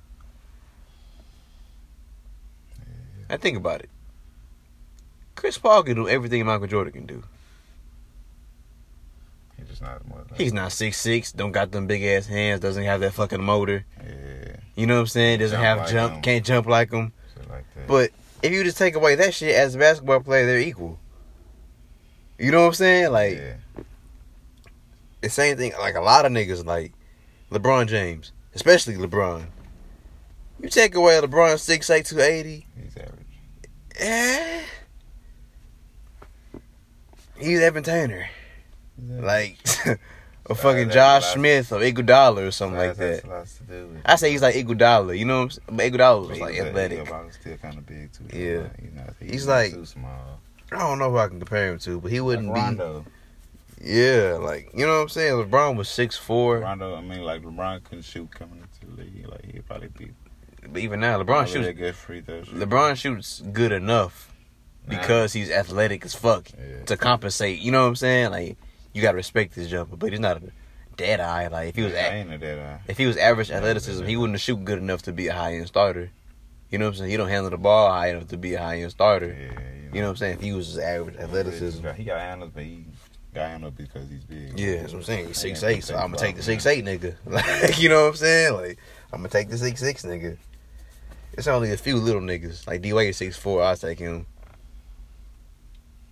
I 3.30 3.38
think 3.38 3.58
about 3.58 3.82
it. 3.82 3.90
Chris 5.36 5.58
Paul 5.58 5.84
can 5.84 5.96
do 5.96 6.08
everything 6.08 6.46
Michael 6.46 6.68
Jordan 6.68 6.94
can 6.94 7.06
do. 7.08 7.24
He's 9.58 9.68
just 9.70 9.82
not 9.82 10.08
more. 10.08 10.24
He's 10.38 10.54
not 10.54 10.72
six 10.72 10.98
six, 10.98 11.32
don't 11.32 11.52
got 11.52 11.72
them 11.72 11.88
big 11.88 12.04
ass 12.04 12.28
hands, 12.28 12.60
doesn't 12.60 12.84
have 12.84 13.00
that 13.02 13.14
fucking 13.14 13.42
motor. 13.44 13.86
Yeah, 13.98 14.58
You 14.76 14.88
know 14.88 14.96
what 14.96 15.02
I'm 15.02 15.08
saying? 15.08 15.40
Doesn't 15.40 15.56
Jump 15.56 15.64
have 15.66 15.78
like 15.80 15.90
jump, 15.90 16.14
him. 16.16 16.22
can't 16.22 16.46
jump 16.46 16.68
like 16.68 16.90
them. 16.90 17.14
like. 17.50 17.66
But 17.88 18.12
if 18.42 18.52
you 18.52 18.64
just 18.64 18.78
take 18.78 18.96
away 18.96 19.16
that 19.16 19.34
shit 19.34 19.56
as 19.56 19.76
a 19.76 19.78
basketball 19.78 20.20
player, 20.22 20.46
they're 20.46 20.60
equal. 20.60 21.00
You 22.40 22.52
know 22.52 22.62
what 22.62 22.68
I'm 22.68 22.74
saying? 22.74 23.12
Like 23.12 23.38
yeah, 23.38 23.84
the 25.22 25.30
same 25.30 25.58
thing. 25.58 25.74
Like 25.80 25.96
a 25.96 26.02
lot 26.02 26.26
of 26.26 26.32
niggas, 26.32 26.66
like 26.66 26.92
LeBron 27.52 27.88
James, 27.88 28.32
especially 28.56 28.96
LeBron. 28.96 29.46
You 30.60 30.70
take 30.70 30.96
away 30.96 31.20
LeBron 31.22 31.60
six 31.60 31.90
eight 31.90 32.06
two 32.06 32.20
eighty, 32.20 32.66
he's 32.82 32.98
average. 32.98 33.28
eh? 34.00 34.62
He's 37.38 37.60
Evan 37.62 37.84
Turner, 37.84 38.28
He's 39.00 39.12
average. 39.20 39.24
like 39.26 40.00
or 40.46 40.56
fucking 40.56 40.90
Josh 40.90 41.26
Smith 41.34 41.72
or 41.72 41.80
Iguodala 41.80 42.48
or 42.48 42.52
something 42.52 42.78
like 42.78 42.98
that. 42.98 43.28
lots 43.28 43.58
to 43.58 43.64
do 43.64 43.98
I 44.06 44.16
say 44.18 44.32
he's 44.32 44.42
like 44.42 44.56
Iguodala. 44.56 45.18
You 45.18 45.26
know 45.26 45.38
what 45.38 45.44
I'm 45.44 45.50
saying? 45.52 45.66
But 45.72 45.92
Iguodala 45.92 46.30
was 46.30 46.40
like 46.40 46.58
athletic. 46.60 47.10
Was 47.10 47.36
still 47.40 47.58
kind 47.58 47.78
of 47.78 47.86
big 47.86 48.12
too. 48.12 48.26
Yeah. 48.38 48.60
Like, 48.64 48.80
he's 48.82 48.94
not. 48.94 49.14
He's, 49.20 49.32
He's 49.32 49.48
like- 49.48 49.74
too 49.74 49.86
small. 49.86 50.40
I 50.72 50.78
don't 50.80 50.98
know 51.00 51.12
who 51.12 51.18
I 51.18 51.28
can 51.28 51.38
compare 51.40 51.72
him 51.72 51.78
to, 51.80 52.00
but 52.02 52.12
he 52.12 52.20
wouldn't 52.20 52.48
like 52.48 52.56
be. 52.56 52.62
Rondo. 52.62 53.06
Yeah, 53.82 54.38
like 54.42 54.70
you 54.74 54.86
know 54.86 54.96
what 54.96 55.02
I'm 55.04 55.10
saying. 55.10 55.34
LeBron 55.34 55.76
was 55.76 55.90
six 55.90 56.18
four, 56.18 56.60
Rondo. 56.60 56.96
I 56.96 57.02
mean, 57.02 57.22
like 57.22 57.44
LeBron 57.44 57.84
couldn't 57.84 58.04
shoot 58.06 58.32
coming 58.32 58.60
into 58.62 58.96
the 58.96 59.04
league. 59.04 59.28
Like 59.28 59.46
he'd 59.46 59.66
probably 59.68 59.90
be. 59.90 60.12
but 60.68 60.82
even 60.82 61.00
now 61.02 61.22
LeBron 61.22 61.48
shoots. 61.48 61.68
a 61.68 61.74
good 61.74 61.96
free 61.96 62.22
throw. 62.22 62.44
shooter. 62.44 62.66
LeBron 62.66 62.96
shoots 62.96 63.42
good 63.52 63.72
enough 63.72 64.34
Nah. 64.88 65.00
because 65.00 65.34
he's 65.34 65.52
athletic 65.52 66.06
as 66.06 66.14
fuck 66.16 66.48
Yeah. 66.58 66.86
to 66.86 66.98
compensate. 66.98 67.60
You 67.60 67.72
know 67.72 67.82
what 67.84 67.90
I'm 67.90 67.96
saying? 67.98 68.32
Like 68.32 68.58
you 68.94 69.02
gotta 69.02 69.16
respect 69.18 69.56
this 69.56 69.70
jumper, 69.70 69.96
but 69.96 70.12
he's 70.12 70.20
not 70.20 70.38
a 70.38 70.52
dead 70.98 71.20
eye. 71.20 71.48
Like 71.48 71.70
if 71.70 71.76
he 71.76 71.82
was 71.84 71.94
I 71.94 71.98
a- 71.98 72.12
ain't 72.14 72.32
a 72.32 72.38
dead 72.38 72.60
eye. 72.60 72.82
if 72.88 72.98
he 72.98 73.06
was 73.06 73.18
average 73.18 73.50
Yeah, 73.50 73.58
athleticism, 73.58 74.06
he 74.06 74.16
wouldn't 74.18 74.40
shoot 74.40 74.64
good 74.64 74.78
enough 74.80 75.02
to 75.04 75.12
be 75.12 75.28
a 75.28 75.34
high 75.34 75.56
end 75.56 75.68
starter. 75.68 76.12
You 76.70 76.80
know 76.80 76.86
what 76.86 76.92
I'm 76.92 76.98
saying? 77.00 77.12
He 77.12 77.18
don't 77.18 77.28
handle 77.30 77.52
the 77.52 77.58
ball 77.58 77.92
high 77.92 78.10
enough 78.10 78.28
to 78.30 78.38
be 78.38 78.56
a 78.56 78.60
high 78.60 78.80
end 78.82 78.92
starter. 78.92 79.28
Yeah, 79.28 79.60
You 79.94 80.02
know 80.02 80.08
what 80.08 80.12
I'm 80.12 80.16
saying? 80.18 80.34
If 80.36 80.42
he 80.42 80.54
was 80.54 80.78
average 80.78 81.18
athleticism. 81.18 81.88
He 81.96 82.04
got 82.04 82.20
handles, 82.20 82.52
but 82.54 82.64
he 82.64 82.86
got 83.34 83.50
handles 83.50 83.74
because 83.76 84.10
he's 84.10 84.24
big. 84.24 84.60
Yeah, 84.60 84.78
that's 84.82 84.94
what 84.94 85.00
I'm 85.00 85.04
saying. 85.04 85.28
He's 85.28 85.38
six 85.38 85.64
eight, 85.64 85.84
so 85.84 85.96
I'm 85.96 86.12
gonna 86.12 86.18
take 86.18 86.36
the 86.36 86.44
six 86.44 86.66
eight 86.66 86.84
nigga. 86.86 87.16
Like 87.26 87.80
you 87.80 87.90
know 87.90 88.04
what 88.04 88.10
I'm 88.10 88.16
saying? 88.16 88.54
Like 88.54 88.78
I'm 89.12 89.20
gonna 89.20 89.30
take 89.30 89.50
the 89.50 89.58
six 89.58 89.80
six 89.80 90.04
nigga. 90.04 90.38
It's 91.34 91.48
only 91.48 91.72
a 91.72 91.78
few 91.78 91.98
little 91.98 92.22
niggas. 92.22 92.68
Like 92.68 92.82
D 92.84 92.94
Wade 92.94 93.10
is 93.10 93.18
six 93.18 93.38
four, 93.38 93.64
I'll 93.64 93.76
take 93.76 93.98
him. 94.00 94.26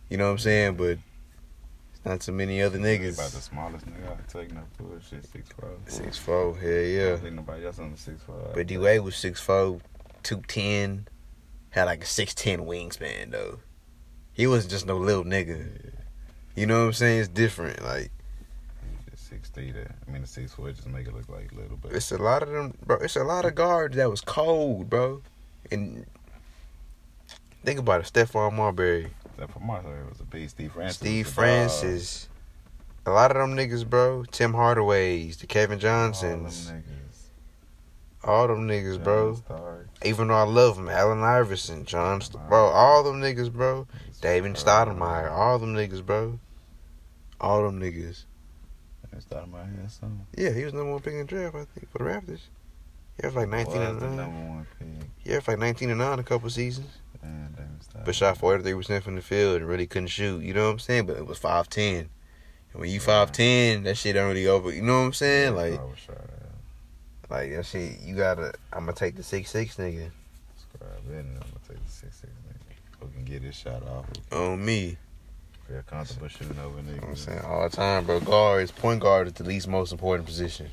You 0.09 0.17
know 0.17 0.25
what 0.25 0.31
I'm 0.31 0.37
saying? 0.39 0.75
But 0.75 0.97
not 2.05 2.21
too 2.21 2.31
many 2.31 2.61
other 2.61 2.79
niggas. 2.79 3.15
About 3.15 3.31
the 3.31 3.41
smallest 3.41 3.85
nigga 3.85 4.11
I 4.11 4.31
take 4.31 4.53
no 4.53 4.61
bullshit. 4.77 5.25
Six 5.25 5.49
four. 5.49 5.69
Six 5.85 6.17
four, 6.17 6.57
hell 6.57 6.69
I 6.69 6.73
yeah. 6.73 7.09
don't 7.09 7.21
think 7.21 7.35
nobody 7.35 7.65
else 7.65 7.79
on 7.79 7.91
the 7.91 7.97
six 7.97 8.21
four. 8.23 8.51
But 8.53 8.67
D 8.67 8.77
Wade 8.77 9.01
was 9.01 9.15
six 9.15 9.39
four, 9.39 9.79
two 10.23 10.41
ten, 10.47 11.07
had 11.71 11.85
like 11.85 12.03
a 12.03 12.07
six 12.07 12.33
ten 12.33 12.61
wingspan 12.61 13.31
though. 13.31 13.59
He 14.33 14.47
wasn't 14.47 14.71
just 14.71 14.85
no 14.85 14.97
little 14.97 15.25
nigga. 15.25 15.91
You 16.55 16.65
know 16.65 16.79
what 16.79 16.85
I'm 16.87 16.93
saying? 16.93 17.19
It's 17.19 17.29
different. 17.29 17.83
Like 17.83 18.11
six 19.31 19.49
three. 19.49 19.71
There. 19.71 19.95
I 20.07 20.11
mean, 20.11 20.21
the 20.21 20.27
six 20.27 20.53
four 20.53 20.71
just 20.71 20.87
make 20.87 21.07
it 21.07 21.13
look 21.13 21.29
like 21.29 21.51
little, 21.53 21.77
but 21.77 21.93
It's 21.93 22.11
a 22.11 22.17
lot 22.17 22.43
of 22.43 22.49
them, 22.49 22.73
bro. 22.85 22.97
It's 22.97 23.15
a 23.15 23.23
lot 23.23 23.45
of 23.45 23.55
guards 23.55 23.95
that 23.95 24.09
was 24.09 24.21
cold, 24.21 24.89
bro. 24.89 25.21
And 25.71 26.05
think 27.63 27.79
about 27.79 28.01
it, 28.01 28.11
Stephon 28.11 28.53
Marbury, 28.53 29.11
Stephon 29.37 29.61
Marbury 29.65 30.03
was 30.09 30.19
a 30.19 30.23
beast. 30.23 30.55
Steve 30.55 30.71
Francis. 30.71 30.97
Steve 30.97 31.27
a. 31.27 31.31
Francis, 31.31 32.29
a 33.05 33.11
lot 33.11 33.31
of 33.31 33.37
them 33.37 33.55
niggas, 33.55 33.87
bro. 33.89 34.23
Tim 34.31 34.53
Hardaway's, 34.53 35.37
the 35.37 35.47
Kevin 35.47 35.75
All 35.75 35.79
them 35.79 35.81
Johnsons, 35.81 36.71
niggas. 36.71 38.27
all 38.27 38.47
them 38.47 38.67
niggas, 38.67 38.95
John 38.95 39.03
bro. 39.03 39.83
Even 40.03 40.27
though 40.27 40.35
I 40.35 40.43
love 40.43 40.75
them, 40.77 40.89
Allen 40.89 41.21
Iverson, 41.23 41.85
John, 41.85 42.21
St- 42.21 42.47
bro, 42.49 42.65
all 42.67 43.03
them 43.03 43.21
niggas, 43.21 43.51
bro. 43.51 43.87
David 44.21 44.53
Stoudamire, 44.53 45.31
all 45.31 45.57
them 45.59 45.73
niggas, 45.73 46.05
bro. 46.05 46.39
All 47.39 47.63
them 47.63 47.79
niggas. 47.79 48.25
David 49.09 49.25
Stoudamire 49.27 49.81
had 49.81 49.91
some. 49.91 50.21
Yeah, 50.37 50.51
he 50.51 50.63
was 50.63 50.73
number 50.73 50.91
one 50.91 51.01
pick 51.01 51.13
in 51.13 51.19
the 51.19 51.25
draft, 51.25 51.55
I 51.55 51.65
think, 51.65 51.89
for 51.91 51.97
the 51.99 52.03
Raptors. 52.05 52.41
He 53.19 53.23
had 53.27 53.33
like 53.33 53.49
nineteen 53.49 53.81
and 53.81 53.99
nine. 53.99 54.15
number 54.15 54.47
one. 54.49 54.67
He 55.19 55.31
had 55.31 55.47
like 55.47 55.57
nineteen 55.59 55.89
and 55.89 55.99
nine 55.99 56.19
a 56.19 56.23
couple 56.23 56.49
seasons. 56.51 56.87
And 57.23 57.55
David 57.55 57.69
Stoudamire. 57.81 58.05
but 58.05 58.15
shot 58.15 58.37
forty 58.37 58.63
three 58.63 58.73
percent 58.73 59.03
from 59.03 59.15
the 59.15 59.21
field 59.21 59.57
and 59.57 59.67
really 59.67 59.87
couldn't 59.87 60.07
shoot. 60.07 60.43
You 60.43 60.53
know 60.53 60.65
what 60.65 60.71
I'm 60.71 60.79
saying? 60.79 61.05
But 61.05 61.17
it 61.17 61.25
was 61.25 61.37
five 61.37 61.69
ten. 61.69 62.09
And 62.73 62.81
when 62.81 62.89
you 62.89 62.99
five 62.99 63.31
ten, 63.31 63.83
that 63.83 63.97
shit 63.97 64.15
don't 64.15 64.29
really 64.29 64.47
over. 64.47 64.71
You 64.71 64.81
know 64.81 64.99
what 64.99 65.05
I'm 65.05 65.13
saying? 65.13 65.55
Like, 65.55 65.79
I 65.79 65.83
was 65.83 65.99
shot 65.99 66.17
at. 66.17 67.29
like 67.29 67.51
that 67.51 67.65
shit. 67.65 67.99
You 68.01 68.15
gotta. 68.15 68.53
I'm 68.71 68.81
gonna 68.81 68.93
take 68.93 69.15
the 69.15 69.23
six 69.23 69.51
six 69.51 69.75
nigga. 69.75 70.09
I'm 70.81 71.03
gonna 71.09 71.23
take 71.67 71.83
the 71.85 71.91
six 71.91 72.17
six 72.17 72.33
nigga. 72.47 72.75
Who 72.99 73.07
can 73.07 73.25
get 73.25 73.41
his 73.41 73.55
shot 73.55 73.83
off? 73.83 74.05
On 74.31 74.63
me. 74.63 74.97
feel 75.67 75.81
comfortable 75.87 76.27
shooting 76.27 76.57
over 76.59 76.77
what 76.77 77.03
I'm 77.09 77.15
saying 77.15 77.41
all 77.41 77.63
the 77.67 77.75
time, 77.75 78.05
bro. 78.05 78.19
Guards, 78.19 78.71
point 78.71 79.01
guard 79.01 79.27
is 79.27 79.33
the 79.33 79.43
least 79.43 79.67
most 79.67 79.91
important 79.91 80.25
position. 80.27 80.69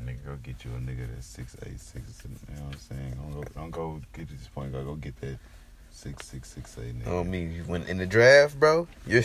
Nigga, 0.00 0.24
go 0.24 0.36
get 0.42 0.64
you 0.64 0.70
a 0.72 0.78
nigga 0.78 1.06
that's 1.14 1.26
six 1.26 1.56
eight 1.66 1.80
six. 1.80 2.22
You 2.24 2.54
know 2.56 2.62
what 2.64 2.74
I'm 2.74 2.80
saying? 2.80 3.14
Don't 3.20 3.32
go, 3.32 3.44
don't 3.54 3.70
go 3.70 4.00
get 4.12 4.28
to 4.28 4.34
this 4.34 4.48
point. 4.48 4.72
Go, 4.72 4.84
go 4.84 4.94
get 4.94 5.20
that 5.20 5.38
six 5.90 6.26
six 6.26 6.48
six 6.48 6.76
eight 6.78 6.98
nigga. 6.98 7.20
On 7.20 7.30
me. 7.30 7.60
When 7.66 7.82
in 7.84 7.98
the 7.98 8.06
draft, 8.06 8.58
bro, 8.58 8.88
you're. 9.06 9.22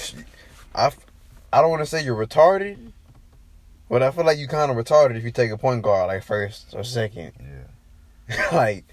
I. 0.75 0.91
I 1.51 1.62
don't 1.62 1.69
want 1.69 1.82
to 1.82 1.86
say 1.86 2.03
you're 2.03 2.15
retarded, 2.15 2.77
but 3.89 4.03
I 4.03 4.12
feel 4.12 4.25
like 4.25 4.38
you 4.38 4.47
kind 4.47 4.69
of 4.69 4.77
retarded 4.77 5.15
if 5.15 5.23
you 5.23 5.32
take 5.32 5.49
a 5.49 5.58
point 5.58 5.82
guard 5.82 6.08
like 6.08 6.23
first 6.23 6.73
or 6.73 6.84
second. 6.84 7.32
Yeah. 7.39 8.49
like, 8.51 8.84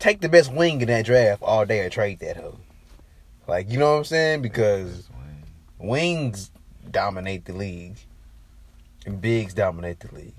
take 0.00 0.20
the 0.20 0.28
best 0.28 0.52
wing 0.52 0.80
in 0.80 0.88
that 0.88 1.04
draft 1.04 1.42
all 1.42 1.64
day 1.64 1.80
or 1.80 1.90
trade 1.90 2.18
that 2.18 2.36
hoe. 2.36 2.58
Like, 3.46 3.70
you 3.70 3.78
know 3.78 3.92
what 3.92 3.98
I'm 3.98 4.04
saying? 4.04 4.42
Because 4.42 5.08
wing. 5.78 5.88
wings 5.88 6.50
dominate 6.90 7.44
the 7.44 7.52
league, 7.52 7.96
and 9.06 9.20
bigs 9.20 9.54
dominate 9.54 10.00
the 10.00 10.14
league. 10.14 10.34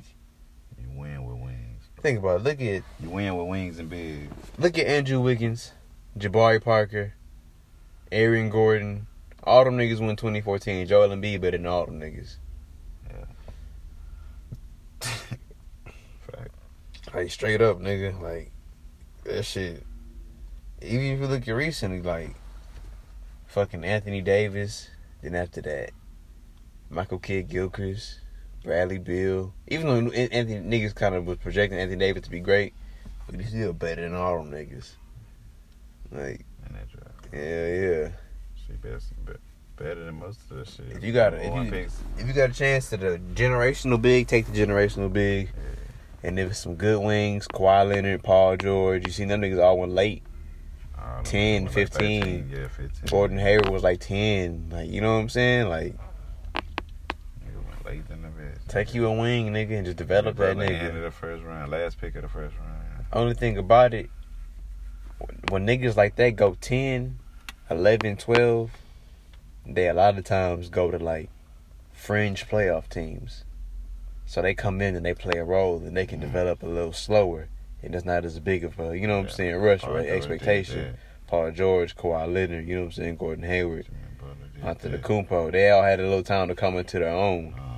You 0.94 1.00
win 1.00 1.26
with 1.26 1.38
wings. 1.38 1.84
Think 2.02 2.20
about 2.20 2.42
it. 2.42 2.44
Look 2.44 2.62
at 2.62 2.84
You 3.00 3.10
win 3.10 3.36
with 3.38 3.48
wings 3.48 3.80
and 3.80 3.90
big. 3.90 4.30
look 4.58 4.78
at 4.78 4.88
Andrew 4.88 5.20
Wiggins, 5.22 5.72
Jabari 6.18 6.62
Parker, 6.64 7.14
Aaron 8.12 8.50
Gordon. 8.50 9.08
All 9.44 9.64
them 9.64 9.78
niggas 9.78 10.00
won 10.00 10.16
2014. 10.16 10.86
Joel 10.88 11.10
Embiid 11.10 11.42
better 11.42 11.58
than 11.58 11.66
all 11.66 11.86
them 11.86 12.00
niggas. 12.00 12.36
Yeah. 13.10 13.26
Fact. 16.32 16.52
Like 17.14 17.32
straight 17.32 17.62
up, 17.62 17.80
nigga. 17.80 18.20
Like 18.22 18.52
that 19.24 19.44
shit. 19.44 19.84
Even 20.82 21.06
if 21.06 21.20
you 21.20 21.28
look 21.28 21.48
at 21.48 21.52
recently, 21.52 22.02
like 22.02 22.36
fucking 23.48 23.84
Anthony 23.84 24.22
Davis. 24.22 24.90
Then 25.22 25.36
after 25.36 25.62
that, 25.62 25.92
Michael 26.90 27.20
Kidd 27.20 27.48
Gilchrist, 27.50 28.22
Bradley 28.64 28.98
Beal. 29.00 29.54
Even 29.68 29.88
though 29.88 30.12
Anthony 30.12 30.60
niggas 30.80 30.94
kind 30.96 31.16
of 31.16 31.26
was 31.26 31.38
projecting 31.38 31.80
Anthony 31.80 31.98
Davis 32.00 32.24
to 32.24 32.30
be 32.30 32.40
great, 32.40 32.74
but 33.28 33.40
he's 33.40 33.50
still 33.50 33.74
better 33.74 34.02
than 34.02 34.14
all 34.16 34.38
them 34.44 34.52
niggas. 34.52 34.92
Like, 36.12 36.46
in 36.68 36.74
that 36.74 36.90
draft. 36.92 37.28
yeah, 37.34 37.68
yeah. 37.68 38.10
She 38.68 38.74
best, 38.74 39.14
be- 39.26 39.34
better 39.78 40.04
than 40.06 40.16
most 40.16 40.40
of 40.52 40.58
the 40.58 40.66
shit. 40.66 40.86
If 40.98 41.04
you 41.04 41.14
got 41.14 41.34
a- 41.34 41.38
if 41.46 41.66
you- 41.66 41.72
picks, 41.72 41.96
If 42.18 42.28
you 42.28 42.34
got 42.34 42.50
a 42.50 42.54
chance 42.54 42.90
to 42.90 42.98
the 42.98 43.20
generational 43.34 44.02
big, 44.02 44.28
take 44.28 44.46
the 44.46 44.52
generational 44.58 45.12
big. 45.12 45.48
yeah. 45.56 45.64
And 46.24 46.38
if 46.38 46.52
it's 46.52 46.60
some 46.60 46.76
good 46.76 47.02
wings, 47.04 47.48
Kawhi 47.48 47.88
Leonard, 47.90 48.22
Paul 48.24 48.56
George, 48.58 49.06
you 49.08 49.12
seen 49.12 49.30
them 49.30 49.42
niggas 49.42 49.64
all 49.64 49.80
went 49.80 49.94
late. 49.94 50.22
I 50.96 51.16
don't 51.16 51.26
10, 51.26 51.64
know, 51.64 51.66
like 51.68 51.74
15. 51.74 52.22
13, 52.22 52.50
yeah, 52.52 52.68
15. 52.68 53.08
Gordon 53.10 53.38
Hayward 53.40 53.70
was 53.70 53.82
like 53.82 54.00
ten. 54.02 54.68
Like, 54.70 54.90
you 54.92 55.02
know 55.02 55.16
what 55.16 55.22
I'm 55.22 55.30
saying? 55.30 55.68
Like, 55.70 55.96
Nigga 56.54 57.66
went 57.68 57.86
late 57.86 58.04
in 58.12 58.22
the 58.22 58.28
bed. 58.28 58.60
Take 58.72 58.94
you 58.94 59.06
a 59.06 59.12
wing, 59.12 59.52
nigga, 59.52 59.78
and 59.78 59.86
just 59.86 59.98
develop 59.98 60.38
that 60.38 60.56
Probably 60.56 60.76
End 60.76 60.98
of 60.98 61.04
the 61.04 61.12
first 61.12 61.44
round, 61.44 61.72
last 61.72 62.00
pick 62.00 62.16
of 62.16 62.22
the 62.24 62.30
first 62.30 62.56
round. 62.58 63.06
Only 63.14 63.34
thing 63.34 63.58
about 63.58 63.94
it, 63.94 64.10
when 65.50 65.68
niggas 65.68 65.96
like 65.98 66.16
that 66.16 66.32
go 66.36 66.56
10, 66.62 67.20
11, 67.70 68.18
12, 68.18 68.72
they 69.68 69.88
a 69.90 69.94
lot 69.94 70.18
of 70.18 70.24
times 70.24 70.70
go 70.70 70.90
to 70.90 70.98
like 70.98 71.30
fringe 71.92 72.48
playoff 72.48 72.88
teams. 72.90 73.44
So 74.26 74.42
they 74.42 74.54
come 74.54 74.82
in 74.82 74.96
and 74.96 75.06
they 75.06 75.14
play 75.14 75.40
a 75.40 75.44
role 75.44 75.78
and 75.78 75.96
they 75.96 76.06
can 76.06 76.20
Mhm. 76.20 76.22
develop 76.22 76.64
a 76.64 76.68
little 76.68 76.94
slower. 76.94 77.50
And 77.84 77.94
it's 77.94 78.06
not 78.06 78.24
as 78.24 78.40
big 78.40 78.64
of 78.64 78.80
a, 78.80 78.98
you 78.98 79.08
know 79.08 79.18
what 79.18 79.26
I'm 79.26 79.30
saying, 79.30 79.56
rush 79.58 79.82
Paul 79.82 79.92
or 79.92 79.98
George 79.98 80.06
did 80.08 80.16
expectation. 80.16 80.98
Paul 81.28 81.52
George, 81.52 81.96
Kawhi 81.96 82.32
Leonard, 82.34 82.68
you 82.68 82.76
know 82.76 82.82
what 82.82 82.86
I'm 82.88 82.92
saying, 82.94 83.16
Gordon 83.18 83.44
Hayward, 83.44 83.86
Jimmy 83.86 83.98
Butler 84.20 84.36
did 84.56 84.64
after 84.66 84.90
the. 84.90 84.98
Kumpo. 85.00 85.52
They 85.52 85.70
all 85.70 85.84
had 85.84 86.00
a 86.00 86.04
little 86.04 86.24
time 86.24 86.48
to 86.48 86.56
come 86.56 86.78
into 86.78 87.00
their 87.00 87.10
own. 87.10 87.54
Uh-huh. 87.58 87.71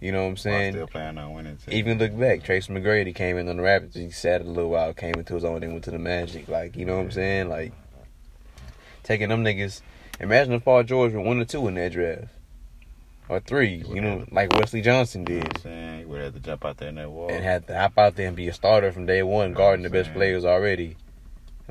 You 0.00 0.12
know 0.12 0.22
what 0.22 0.30
I'm 0.30 0.36
saying? 0.38 0.72
Still 0.72 0.86
playing 0.86 1.18
on 1.18 1.34
winning 1.34 1.56
team. 1.56 1.74
Even 1.74 1.98
look 1.98 2.18
back, 2.18 2.42
Tracy 2.42 2.72
McGrady 2.72 3.14
came 3.14 3.36
in 3.36 3.48
on 3.48 3.58
the 3.58 3.62
Raptors. 3.62 3.94
He 3.94 4.10
sat 4.10 4.40
a 4.40 4.44
little 4.44 4.70
while, 4.70 4.94
came 4.94 5.14
into 5.14 5.34
his 5.34 5.44
own, 5.44 5.60
then 5.60 5.72
went 5.72 5.84
to 5.84 5.90
the 5.90 5.98
Magic. 5.98 6.48
Like, 6.48 6.74
you 6.76 6.86
know 6.86 6.96
what 6.96 7.04
I'm 7.04 7.10
saying? 7.10 7.50
Like, 7.50 7.72
taking 9.02 9.28
them 9.28 9.44
niggas. 9.44 9.82
Imagine 10.18 10.54
if 10.54 10.64
Paul 10.64 10.84
George 10.84 11.12
were 11.12 11.20
one 11.20 11.38
or 11.38 11.44
two 11.44 11.68
in 11.68 11.74
that 11.74 11.92
draft, 11.92 12.28
or 13.28 13.40
three. 13.40 13.84
You 13.88 14.00
know, 14.00 14.24
like 14.30 14.52
Wesley 14.54 14.80
Johnson 14.80 15.26
You 15.26 15.36
know 15.36 15.40
did, 15.42 15.48
what 15.48 15.56
I'm 15.56 15.62
saying? 15.62 16.00
You 16.00 16.08
would 16.08 16.20
have 16.22 16.34
to 16.34 16.40
jump 16.40 16.64
out 16.64 16.76
there 16.78 16.88
in 16.88 16.94
that 16.96 17.10
wall. 17.10 17.30
and 17.30 17.44
had 17.44 17.66
to 17.66 17.78
hop 17.78 17.98
out 17.98 18.16
there 18.16 18.26
and 18.26 18.36
be 18.36 18.48
a 18.48 18.54
starter 18.54 18.92
from 18.92 19.06
day 19.06 19.22
one, 19.22 19.52
guarding 19.52 19.82
what 19.82 19.92
the 19.92 19.98
best 20.02 20.12
players 20.14 20.44
already. 20.44 20.96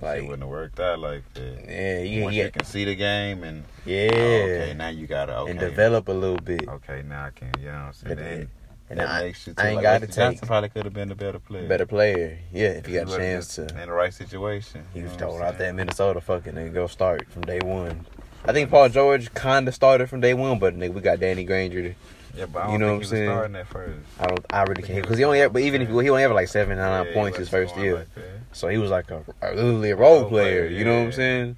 It 0.03 0.23
wouldn't 0.23 0.41
have 0.41 0.49
worked 0.49 0.79
out 0.79 0.99
like 0.99 1.23
that. 1.33 1.65
yeah, 1.67 1.99
you, 1.99 2.23
Once 2.23 2.35
yeah, 2.35 2.45
you 2.45 2.51
can 2.51 2.65
see 2.65 2.85
the 2.85 2.95
game 2.95 3.43
and 3.43 3.63
oh, 3.63 3.81
yeah, 3.85 4.09
oh, 4.11 4.17
okay, 4.17 4.73
now 4.75 4.89
you 4.89 5.07
gotta 5.07 5.37
okay, 5.37 5.51
and 5.51 5.59
develop 5.59 6.07
a 6.07 6.11
little 6.11 6.37
bit. 6.37 6.67
Okay, 6.67 7.03
now 7.07 7.25
I 7.25 7.29
can. 7.31 7.51
You 7.59 7.65
know 7.65 7.71
what 7.71 7.77
I'm 7.79 7.93
saying? 7.93 8.11
And, 8.11 8.19
Then 8.19 8.49
and 8.89 8.99
that 8.99 9.09
I, 9.09 9.23
makes 9.23 9.45
you. 9.45 9.53
I 9.57 9.67
ain't 9.67 9.75
like, 9.75 9.83
gotta 9.83 10.05
Wesley 10.05 10.23
Johnson 10.23 10.47
probably 10.47 10.69
could 10.69 10.85
have 10.85 10.93
been 10.93 11.11
a 11.11 11.15
better 11.15 11.39
player. 11.39 11.67
better 11.67 11.85
player. 11.85 12.39
Yeah, 12.51 12.69
if 12.69 12.87
you 12.87 12.99
got 12.99 13.13
a 13.13 13.17
chance 13.17 13.55
to. 13.55 13.67
in 13.67 13.75
the 13.87 13.91
right 13.91 14.13
situation. 14.13 14.85
He 14.93 14.99
you 14.99 15.05
was 15.05 15.13
what 15.13 15.41
out 15.41 15.57
there 15.57 15.69
in 15.69 15.75
Minnesota, 15.75 16.21
fucking 16.21 16.57
and 16.57 16.73
go 16.73 16.87
start 16.87 17.27
from 17.29 17.43
day 17.43 17.59
one. 17.59 18.05
I 18.45 18.53
think 18.53 18.69
Paul 18.69 18.89
George 18.89 19.33
kind 19.33 19.67
of 19.67 19.75
started 19.75 20.09
from 20.09 20.21
day 20.21 20.33
one, 20.33 20.59
but 20.59 20.75
nigga, 20.75 20.93
we 20.93 21.01
got 21.01 21.19
Danny 21.19 21.43
Granger. 21.43 21.95
Yeah, 22.39 22.45
but 22.45 22.59
I 22.59 22.63
don't 22.63 22.71
you 22.73 22.77
know 22.79 22.93
what 22.93 23.01
I'm 23.01 23.03
saying? 23.03 23.29
starting 23.29 23.55
at 23.57 23.67
first. 23.67 24.07
I 24.17 24.27
don't, 24.27 24.45
I 24.49 24.63
really 24.63 24.81
can't 24.83 25.01
because 25.01 25.17
he 25.17 25.25
only, 25.25 25.39
had, 25.39 25.51
but 25.51 25.61
even 25.61 25.81
if 25.81 25.89
he, 25.89 25.93
he 26.03 26.09
only 26.09 26.21
had 26.21 26.31
like 26.31 26.47
seven, 26.47 26.77
nine 26.77 27.05
Yeah, 27.05 27.13
points 27.13 27.37
his 27.37 27.49
first 27.49 27.75
year, 27.75 27.95
like 27.95 28.07
so 28.53 28.69
he 28.69 28.77
was 28.77 28.89
like 28.89 29.11
a, 29.11 29.25
a 29.41 29.53
literally 29.53 29.91
a 29.91 29.95
role 29.97 30.21
Role 30.21 30.29
player. 30.29 30.67
player, 30.67 30.77
You 30.77 30.85
know 30.85 30.99
what 30.99 31.05
I'm 31.07 31.11
saying? 31.11 31.57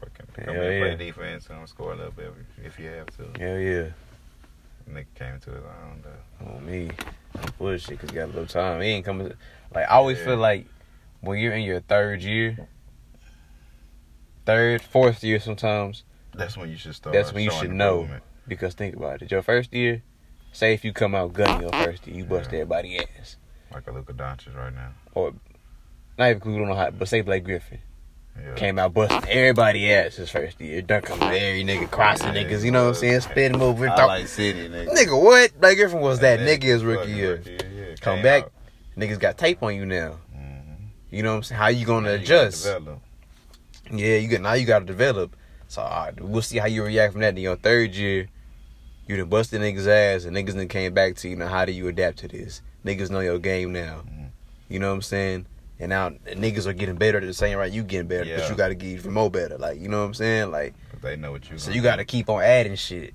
Fucking 0.00 0.44
come 0.44 0.56
in 0.56 0.62
yeah. 0.62 0.96
play 0.96 1.06
defense 1.06 1.48
and 1.48 1.66
score 1.66 1.94
a 1.94 1.96
little 1.96 2.12
bit 2.12 2.30
if 2.62 2.78
you 2.78 2.88
have 2.88 3.06
to. 3.16 3.40
Hell 3.40 3.58
yeah, 3.58 3.88
Nick 4.86 5.14
came 5.14 5.40
to 5.40 5.50
his 5.50 5.64
own 5.64 6.04
though. 6.04 6.54
on 6.54 6.66
me, 6.66 6.90
bullshit 7.58 7.88
because 7.88 8.10
he 8.10 8.16
got 8.16 8.24
a 8.24 8.26
little 8.26 8.46
time. 8.46 8.82
He 8.82 8.88
ain't 8.88 9.06
coming. 9.06 9.32
Like 9.74 9.84
I 9.84 9.94
always 9.94 10.18
Yeah. 10.18 10.24
feel 10.26 10.36
like 10.36 10.66
when 11.22 11.38
you're 11.38 11.54
in 11.54 11.62
your 11.62 11.80
third 11.80 12.22
year, 12.22 12.68
third, 14.44 14.82
fourth 14.82 15.24
year, 15.24 15.40
sometimes 15.40 16.04
That's 16.34 16.56
when 16.58 16.68
you 16.68 16.76
should 16.76 16.94
start. 16.94 17.14
That's 17.14 17.32
when 17.32 17.44
you 17.44 17.50
should 17.50 17.70
know. 17.70 18.00
improvement. 18.02 18.24
Because 18.50 18.74
think 18.74 18.96
about 18.96 19.22
it. 19.22 19.30
Your 19.30 19.42
first 19.42 19.72
year, 19.72 20.02
say 20.52 20.74
if 20.74 20.84
you 20.84 20.92
come 20.92 21.14
out 21.14 21.32
gunning 21.32 21.62
your 21.62 21.70
first 21.70 22.04
year, 22.06 22.16
you 22.16 22.24
bust 22.24 22.50
Yeah. 22.50 22.56
everybody 22.58 22.98
ass. 22.98 23.36
Like 23.72 23.86
a 23.86 23.92
Luka 23.92 24.12
Doncic 24.12 24.54
right 24.56 24.74
now. 24.74 24.90
Or 25.14 25.32
not 26.18 26.24
even 26.30 26.36
including 26.38 26.68
on 26.68 26.76
hot, 26.76 26.98
but 26.98 27.08
say 27.08 27.20
Blake 27.20 27.44
Griffin 27.44 27.78
Yeah. 28.36 28.54
came 28.54 28.80
out 28.80 28.92
busting 28.92 29.28
everybody 29.30 29.92
ass 29.94 30.16
his 30.16 30.30
first 30.30 30.60
year, 30.60 30.82
dunking 30.82 31.12
on 31.22 31.32
every 31.32 31.62
nigga, 31.64 31.88
crossing 31.88 32.34
Yeah, 32.34 32.42
niggas. 32.42 32.64
You 32.64 32.72
know 32.72 32.82
what 32.86 32.88
I'm 32.88 32.94
saying? 32.96 33.20
Spin 33.20 33.52
moving, 33.52 33.88
I 33.88 33.96
talk. 33.96 34.08
like 34.08 34.26
City, 34.26 34.68
nigga. 34.68 34.88
Nigga, 34.88 35.22
what? 35.22 35.60
Blake 35.60 35.78
Griffin 35.78 36.00
was 36.00 36.18
that 36.18 36.40
And 36.40 36.48
nigga 36.48 36.64
his 36.64 36.82
rookie 36.84 37.12
year. 37.12 37.36
rookie 37.36 37.50
yeah, 37.52 37.94
Come 38.00 38.20
back, 38.20 38.44
out. 38.44 38.52
niggas 38.98 39.20
got 39.20 39.38
tape 39.38 39.62
on 39.62 39.76
you 39.76 39.86
now. 39.86 40.16
Mhm. 40.36 40.88
You 41.10 41.22
know 41.22 41.30
what 41.30 41.36
I'm 41.36 41.42
saying? 41.44 41.60
How 41.60 41.68
you 41.68 41.86
gonna 41.86 42.08
Now 42.16 42.22
adjust? 42.22 42.64
develop. 42.64 43.00
Yeah, 43.92 44.16
you 44.16 44.26
got 44.26 44.40
now 44.40 44.52
you 44.54 44.66
got 44.66 44.80
to 44.80 44.84
develop. 44.86 45.36
So 45.68 45.82
all 45.82 46.06
right, 46.06 46.20
we'll 46.20 46.42
see 46.42 46.58
how 46.58 46.66
you 46.66 46.82
react 46.82 47.12
from 47.12 47.20
that. 47.22 47.36
In 47.36 47.42
your 47.44 47.54
third 47.54 47.94
year, 47.94 48.26
you 49.06 49.16
done 49.16 49.28
busted 49.28 49.60
niggas 49.60 49.86
ass, 49.86 50.24
and 50.24 50.36
niggas 50.36 50.52
then 50.54 50.68
came 50.68 50.94
back 50.94 51.16
to 51.16 51.28
you. 51.28 51.36
Now, 51.36 51.48
how 51.48 51.64
do 51.64 51.72
you 51.72 51.88
adapt 51.88 52.18
to 52.18 52.28
this? 52.28 52.62
Niggas 52.84 53.10
know 53.10 53.20
your 53.20 53.38
game 53.38 53.72
now. 53.72 54.02
Mhm. 54.08 54.28
You 54.68 54.78
know 54.78 54.88
what 54.88 54.94
I'm 54.94 55.02
saying? 55.02 55.46
And 55.78 55.88
now 55.90 56.10
niggas 56.10 56.66
are 56.66 56.72
getting 56.72 56.96
better 56.96 57.18
at 57.18 57.24
the 57.24 57.34
same 57.34 57.56
right. 57.58 57.72
You 57.72 57.82
getting 57.82 58.06
better, 58.06 58.24
but 58.36 58.48
you 58.50 58.54
got 58.54 58.68
to 58.68 58.74
get 58.74 58.88
even 58.88 59.12
more 59.12 59.30
better. 59.30 59.56
Like 59.58 59.80
you 59.80 59.88
know 59.88 60.00
what 60.00 60.06
I'm 60.06 60.14
saying? 60.14 60.50
Like 60.50 60.74
they 61.02 61.16
know 61.16 61.32
what 61.32 61.50
you. 61.50 61.58
so, 61.58 61.70
you 61.70 61.80
got 61.82 61.96
to 61.96 62.02
do. 62.02 62.06
keep 62.06 62.28
on 62.28 62.42
adding 62.42 62.74
shit. 62.76 63.14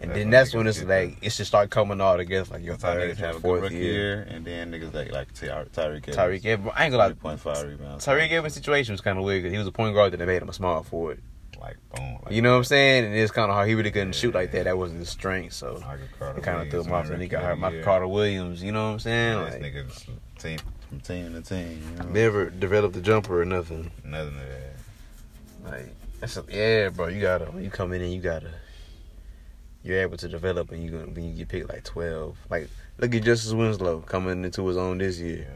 And 0.00 0.10
That's 0.10 0.18
then 0.18 0.30
that's 0.30 0.54
when 0.54 0.66
it's 0.66 0.82
like 0.82 1.18
it 1.22 1.30
should 1.30 1.46
start 1.46 1.70
coming 1.70 2.00
all 2.00 2.16
together. 2.16 2.48
Like 2.54 2.64
your 2.64 2.76
third, 2.76 3.16
have 3.18 3.40
fourth 3.40 3.70
year. 3.70 3.82
year, 3.82 4.22
and 4.28 4.44
then 4.44 4.72
niggas 4.72 4.92
like 4.92 5.12
like 5.12 5.32
Ty- 5.34 5.64
Tyreke. 5.72 6.06
Tyreke 6.14 6.44
Evans, 6.44 6.72
I 6.74 6.84
ain't 6.84 6.92
gonna 6.92 7.08
lie. 7.08 7.12
Point 7.12 7.40
five 7.40 7.62
rebounds. 7.66 8.04
Tyreke 8.04 8.30
Evans' 8.32 8.54
situation 8.54 8.92
was 8.92 9.00
kind 9.00 9.18
of 9.18 9.24
weird 9.24 9.42
because 9.42 9.52
he 9.52 9.58
was 9.58 9.66
a 9.66 9.72
point 9.72 9.94
guard 9.94 10.12
that 10.12 10.16
they 10.16 10.26
made 10.26 10.42
him 10.42 10.48
a 10.48 10.52
small 10.52 10.82
forward. 10.82 11.22
Like 11.64 11.76
boom. 11.94 12.18
Like 12.22 12.34
You 12.34 12.42
know 12.42 12.50
what 12.50 12.56
I'm 12.56 12.60
uh, 12.60 12.64
saying? 12.64 13.04
And 13.06 13.14
it's 13.14 13.32
kind 13.32 13.50
of 13.50 13.54
hard. 13.54 13.68
He 13.68 13.74
really 13.74 13.90
couldn't 13.90 14.14
shoot 14.14 14.34
like 14.34 14.52
that. 14.52 14.64
That 14.64 14.76
wasn't 14.76 15.00
his 15.00 15.08
strength. 15.08 15.54
So 15.54 15.76
it 15.76 16.42
kind 16.42 16.60
of 16.60 16.68
threw 16.68 16.82
him 16.82 16.92
off. 16.92 17.08
And 17.08 17.22
he 17.22 17.28
got 17.28 17.42
hurt. 17.42 17.58
Michael 17.58 17.76
year. 17.76 17.84
Carter 17.84 18.06
Williams. 18.06 18.62
You 18.62 18.72
know 18.72 18.84
what 18.84 18.92
I'm 18.92 18.98
saying? 18.98 19.44
This 19.44 19.54
Like, 19.54 19.72
niggas 19.72 20.08
team 20.38 20.58
from 20.88 21.00
team 21.00 21.32
to 21.32 21.40
team. 21.40 21.82
You 21.92 22.04
know? 22.04 22.10
never 22.10 22.50
developed 22.50 22.94
the 22.94 23.00
jumper 23.00 23.40
or 23.40 23.46
nothing. 23.46 23.90
Nothing 24.04 24.36
of 24.36 24.48
that. 24.48 25.70
Like 25.70 25.94
that's 26.20 26.36
a, 26.36 26.44
yeah, 26.50 26.90
bro. 26.90 27.08
You 27.08 27.22
gotta 27.22 27.46
when 27.46 27.64
you 27.64 27.70
come 27.70 27.94
in 27.94 28.02
and 28.02 28.12
you 28.12 28.20
gotta 28.20 28.50
you're 29.82 30.00
able 30.00 30.18
to 30.18 30.28
develop 30.28 30.70
and 30.70 30.84
you 30.84 30.90
gonna 30.90 31.06
when 31.06 31.24
you 31.24 31.32
get 31.34 31.48
picked 31.48 31.70
like 31.70 31.84
twelve. 31.84 32.36
Like 32.50 32.68
look 32.98 33.14
at 33.14 33.22
Justice 33.22 33.52
Winslow 33.52 34.00
coming 34.00 34.44
into 34.44 34.66
his 34.66 34.76
own 34.76 34.98
this 34.98 35.18
year. 35.18 35.48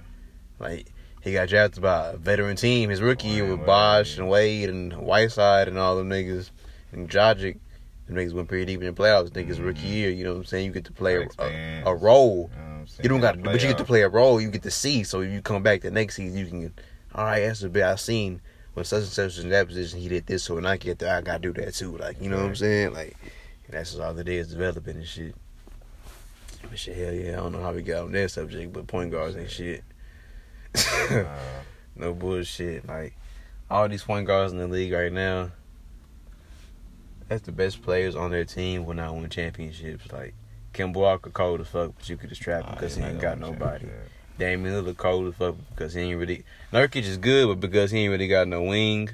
Like 0.58 0.90
he 1.28 1.34
got 1.34 1.48
drafted 1.48 1.82
by 1.82 2.08
a 2.08 2.16
veteran 2.16 2.56
team 2.56 2.90
his 2.90 3.00
rookie 3.02 3.28
year 3.28 3.44
with 3.44 3.64
Bosh 3.66 4.16
and 4.18 4.28
Wade 4.28 4.68
and 4.70 4.92
Whiteside 4.94 5.68
and 5.68 5.78
all 5.78 5.96
them 5.96 6.08
niggas 6.08 6.50
and 6.92 7.08
Dragic. 7.08 7.58
The 8.06 8.14
niggas 8.14 8.32
went 8.32 8.48
pretty 8.48 8.64
deep 8.64 8.80
in 8.80 8.86
the 8.94 9.00
playoffs. 9.02 9.30
Niggas 9.30 9.62
rookie 9.62 9.82
Mhm. 9.82 9.92
year, 9.92 10.10
you 10.10 10.24
know 10.24 10.30
what 10.32 10.38
I'm 10.38 10.44
saying? 10.46 10.64
You 10.66 10.72
get 10.72 10.86
to 10.86 10.92
play 10.92 11.16
a, 11.16 11.28
a, 11.38 11.82
a 11.90 11.94
role. 11.94 12.50
You, 12.52 12.58
know 12.58 12.64
what 12.64 12.80
I'm 12.80 12.86
saying? 12.86 13.00
You 13.02 13.08
don't 13.10 13.20
got, 13.20 13.32
to, 13.34 13.40
but 13.42 13.60
you 13.60 13.68
get 13.68 13.78
to 13.78 13.84
play 13.84 14.00
a 14.02 14.08
role. 14.08 14.40
You 14.40 14.50
get 14.50 14.62
to 14.62 14.70
see. 14.70 15.04
So 15.04 15.20
if 15.20 15.30
you 15.30 15.42
come 15.42 15.62
back 15.62 15.82
the 15.82 15.90
next 15.90 16.16
season, 16.16 16.38
you 16.38 16.46
can. 16.46 16.72
All 17.14 17.24
right, 17.24 17.40
that's 17.40 17.62
a 17.62 17.68
bit 17.68 17.82
I 17.84 17.96
seen 17.96 18.40
when 18.74 18.84
such 18.86 19.00
and 19.02 19.08
such 19.08 19.24
was 19.36 19.38
in 19.40 19.50
that 19.50 19.66
position. 19.66 20.00
He 20.00 20.08
did 20.08 20.26
this, 20.26 20.44
so 20.44 20.54
when 20.54 20.64
I 20.64 20.76
get 20.78 20.98
there, 21.00 21.14
I 21.14 21.20
gotta 21.20 21.38
do 21.40 21.52
that 21.54 21.74
too. 21.74 21.96
Like 21.98 22.20
you 22.22 22.30
know 22.30 22.38
what 22.38 22.46
I'm 22.46 22.56
saying? 22.56 22.94
Like 22.94 23.16
that's 23.68 23.90
just 23.90 24.02
all 24.02 24.18
it 24.18 24.28
is, 24.28 24.48
developing 24.48 24.96
and 24.96 25.06
shit. 25.06 25.34
But 26.68 26.78
shit, 26.78 26.96
hell 26.96 27.12
yeah, 27.12 27.32
I 27.32 27.36
don't 27.36 27.52
know 27.52 27.62
how 27.62 27.72
we 27.72 27.82
got 27.82 28.04
on 28.04 28.12
that 28.12 28.30
subject, 28.30 28.72
but 28.72 28.86
point 28.86 29.10
guards 29.10 29.36
ain't 29.36 29.50
shit. 29.50 29.82
Uh, 30.74 31.24
no 31.96 32.14
bullshit. 32.14 32.86
Like 32.86 33.14
all 33.70 33.88
these 33.88 34.04
point 34.04 34.26
guards 34.26 34.52
in 34.52 34.58
the 34.58 34.68
league 34.68 34.92
right 34.92 35.12
now, 35.12 35.50
that's 37.28 37.42
the 37.42 37.52
best 37.52 37.82
players 37.82 38.16
on 38.16 38.30
their 38.30 38.44
team 38.44 38.84
will 38.84 38.94
not 38.94 39.14
win 39.14 39.28
championships. 39.28 40.10
Like 40.12 40.34
Kemba 40.74 40.94
Walker 40.94 41.30
cold 41.30 41.60
as 41.60 41.68
fuck, 41.68 41.92
but 41.96 42.08
you 42.08 42.16
could 42.16 42.28
distract 42.28 42.66
him 42.66 42.74
because 42.74 42.96
he 42.96 43.02
ain't 43.02 43.20
got 43.20 43.38
nobody. 43.38 43.86
Damian 44.38 44.84
Lillard 44.84 44.96
cold 44.96 45.26
as 45.28 45.34
fuck 45.34 45.56
because 45.70 45.94
he 45.94 46.02
ain't 46.02 46.18
really. 46.18 46.44
Nurkic 46.72 47.02
is 47.02 47.16
good, 47.16 47.48
but 47.48 47.60
because 47.60 47.90
he 47.90 48.00
ain't 48.00 48.12
really 48.12 48.28
got 48.28 48.46
no 48.46 48.62
wing 48.62 49.10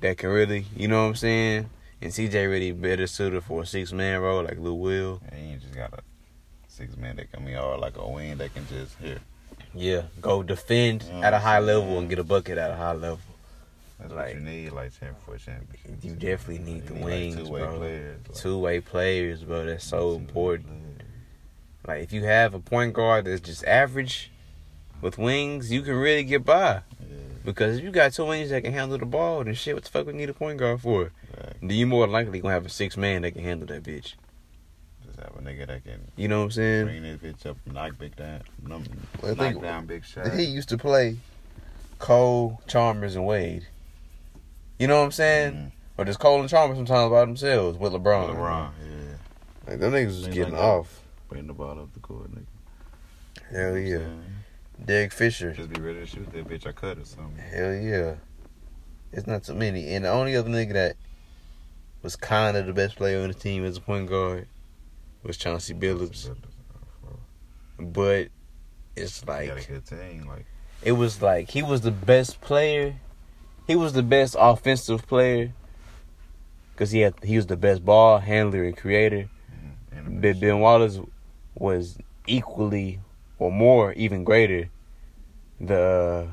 that 0.00 0.18
can 0.18 0.30
really, 0.30 0.66
you 0.76 0.88
know 0.88 1.02
what 1.02 1.08
I'm 1.10 1.14
saying? 1.14 1.70
And 2.02 2.12
CJ 2.12 2.48
really 2.48 2.72
better 2.72 3.06
suited 3.06 3.44
for 3.44 3.62
a 3.62 3.66
six 3.66 3.92
man 3.92 4.20
role 4.20 4.42
like 4.42 4.58
Lou 4.58 4.74
Will. 4.74 5.20
And 5.30 5.50
you 5.50 5.56
just 5.58 5.74
got 5.74 5.92
a 5.92 6.02
six 6.68 6.96
man 6.96 7.16
that 7.16 7.30
can 7.30 7.44
be 7.44 7.54
all 7.54 7.78
like 7.78 7.96
a 7.96 8.08
wing 8.08 8.38
that 8.38 8.54
can 8.54 8.66
just 8.68 8.96
here. 8.98 9.20
Yeah, 9.74 10.02
go 10.20 10.42
defend 10.42 11.04
Yeah, 11.08 11.26
at 11.26 11.32
a 11.34 11.38
high 11.38 11.60
level 11.60 11.98
and 11.98 12.08
get 12.08 12.18
a 12.18 12.24
bucket 12.24 12.58
at 12.58 12.70
a 12.70 12.76
high 12.76 12.92
level. 12.92 13.20
That's 13.98 14.12
Like- 14.12 14.26
what 14.28 14.34
you 14.34 14.40
need, 14.40 14.72
like 14.72 14.98
ten 14.98 15.14
for 15.24 15.36
championship. 15.36 16.02
You 16.02 16.14
definitely 16.14 16.64
need 16.72 16.86
the 16.86 16.94
wings, 16.94 17.36
two 17.36 17.48
way 17.50 17.60
bro. 17.60 17.76
players. 17.78 18.18
like, 18.28 18.36
Two 18.36 18.58
way 18.58 18.80
players, 18.80 19.44
bro. 19.44 19.66
That's 19.66 19.84
so 19.84 20.14
important. 20.14 20.66
players. 20.68 21.10
Like 21.86 22.02
if 22.04 22.12
you 22.12 22.24
have 22.24 22.54
a 22.54 22.60
point 22.60 22.94
guard 22.94 23.24
that's 23.26 23.40
just 23.40 23.64
average, 23.64 24.30
with 25.00 25.16
wings, 25.18 25.70
you 25.72 25.82
can 25.82 25.94
really 25.94 26.24
get 26.24 26.44
by. 26.44 26.82
Yeah. 27.00 27.16
Because 27.44 27.78
if 27.78 27.84
you 27.84 27.90
got 27.90 28.12
two 28.12 28.26
wings 28.26 28.50
that 28.50 28.62
can 28.62 28.72
handle 28.72 28.98
the 28.98 29.06
ball, 29.06 29.44
then 29.44 29.54
shit, 29.54 29.74
what 29.74 29.84
the 29.84 29.90
fuck 29.90 30.06
we 30.06 30.12
need 30.12 30.28
a 30.28 30.34
point 30.34 30.58
guard 30.58 30.80
for? 30.80 31.12
Right. 31.36 31.54
Then 31.60 31.70
you 31.70 31.86
more 31.86 32.06
likely 32.06 32.40
gonna 32.40 32.52
have 32.54 32.66
a 32.66 32.70
six 32.70 32.96
man 32.96 33.22
that 33.22 33.32
can 33.32 33.42
handle 33.44 33.66
that 33.68 33.82
bitch. 33.82 34.14
Have 35.20 35.36
a 35.36 35.40
nigga 35.42 35.66
that 35.66 35.84
can 35.84 36.00
You 36.16 36.28
know 36.28 36.38
what 36.38 36.44
I'm 36.46 36.50
saying? 36.52 36.84
bring 36.86 37.02
this 37.02 37.16
bitch 37.18 37.46
up, 37.46 37.56
knock 37.66 37.98
big 37.98 38.16
down, 38.16 38.42
num- 38.66 38.84
Well, 39.22 39.32
I 39.32 39.34
knock 39.34 39.38
think- 39.52 39.62
down 39.62 39.86
big 39.86 40.04
shot. 40.04 40.32
Heat 40.32 40.44
used 40.48 40.68
to 40.70 40.78
play 40.78 41.16
Cole, 41.98 42.60
Chalmers, 42.66 43.16
and 43.16 43.26
Wade. 43.26 43.66
You 44.78 44.86
know 44.86 44.98
what 45.00 45.04
I'm 45.04 45.12
saying? 45.12 45.52
Mhm. 45.52 45.72
Or 45.98 46.04
just 46.06 46.18
Cole 46.18 46.40
and 46.40 46.48
Chalmers 46.48 46.78
sometimes 46.78 47.10
by 47.10 47.20
themselves 47.20 47.76
with 47.76 47.92
LeBron. 47.92 48.30
LeBron, 48.34 48.70
yeah. 48.82 49.16
Like 49.66 49.80
them 49.80 49.92
niggas 49.92 50.06
was 50.06 50.22
Things 50.22 50.34
getting 50.34 50.54
like 50.54 50.62
off. 50.62 51.02
Bring 51.28 51.46
the 51.46 51.52
ball 51.52 51.78
up 51.78 51.92
the 51.92 52.00
court, 52.00 52.30
nigga. 52.34 52.46
Hell 53.50 53.76
You 53.76 53.98
know 53.98 54.04
yeah. 54.06 54.08
what 54.76 54.86
Derek 54.86 55.12
Fisher. 55.12 55.52
Just 55.52 55.68
be 55.70 55.80
ready 55.80 56.00
to 56.00 56.06
shoot 56.06 56.32
that 56.32 56.48
bitch. 56.48 56.66
I 56.66 56.72
cut 56.72 56.96
or 56.98 57.04
something. 57.04 57.36
Hell 57.36 57.74
yeah. 57.74 58.14
It's 59.12 59.26
not 59.26 59.44
too 59.44 59.54
many. 59.54 59.92
And 59.94 60.04
the 60.06 60.08
only 60.10 60.34
other 60.36 60.48
nigga 60.48 60.72
that 60.72 60.96
was 62.02 62.16
kind 62.16 62.56
of 62.56 62.64
the 62.66 62.72
best 62.72 62.96
player 62.96 63.20
on 63.20 63.28
the 63.28 63.34
team 63.34 63.64
as 63.64 63.76
a 63.76 63.80
point 63.80 64.08
guard 64.08 64.46
was 65.22 65.36
Chauncey 65.36 65.74
Billups. 65.74 66.34
But 67.78 68.28
it's 68.96 69.20
He 69.20 69.26
got 69.26 69.36
a 69.36 69.54
like 69.54 69.68
good 69.68 69.86
team. 69.86 70.26
Like, 70.28 70.46
it 70.82 70.92
was 70.92 71.22
like 71.22 71.50
he 71.50 71.62
was 71.62 71.82
the 71.82 71.90
best 71.90 72.40
player. 72.40 72.96
He 73.66 73.76
was 73.76 73.92
the 73.92 74.02
best 74.02 74.36
offensive 74.38 75.06
player 75.06 75.52
because 76.72 76.90
he 76.90 77.00
had 77.00 77.14
he 77.22 77.36
was 77.36 77.46
the 77.46 77.56
best 77.56 77.84
ball 77.84 78.18
handler 78.18 78.64
and 78.64 78.76
creator. 78.76 79.28
mm, 79.52 79.98
and 79.98 80.24
a 80.24 80.34
Ben, 80.34 80.60
Wallace 80.60 80.98
was 81.54 81.98
equally 82.26 83.00
or 83.38 83.50
more, 83.50 83.92
even 83.94 84.24
greater, 84.24 84.68
the 85.60 86.28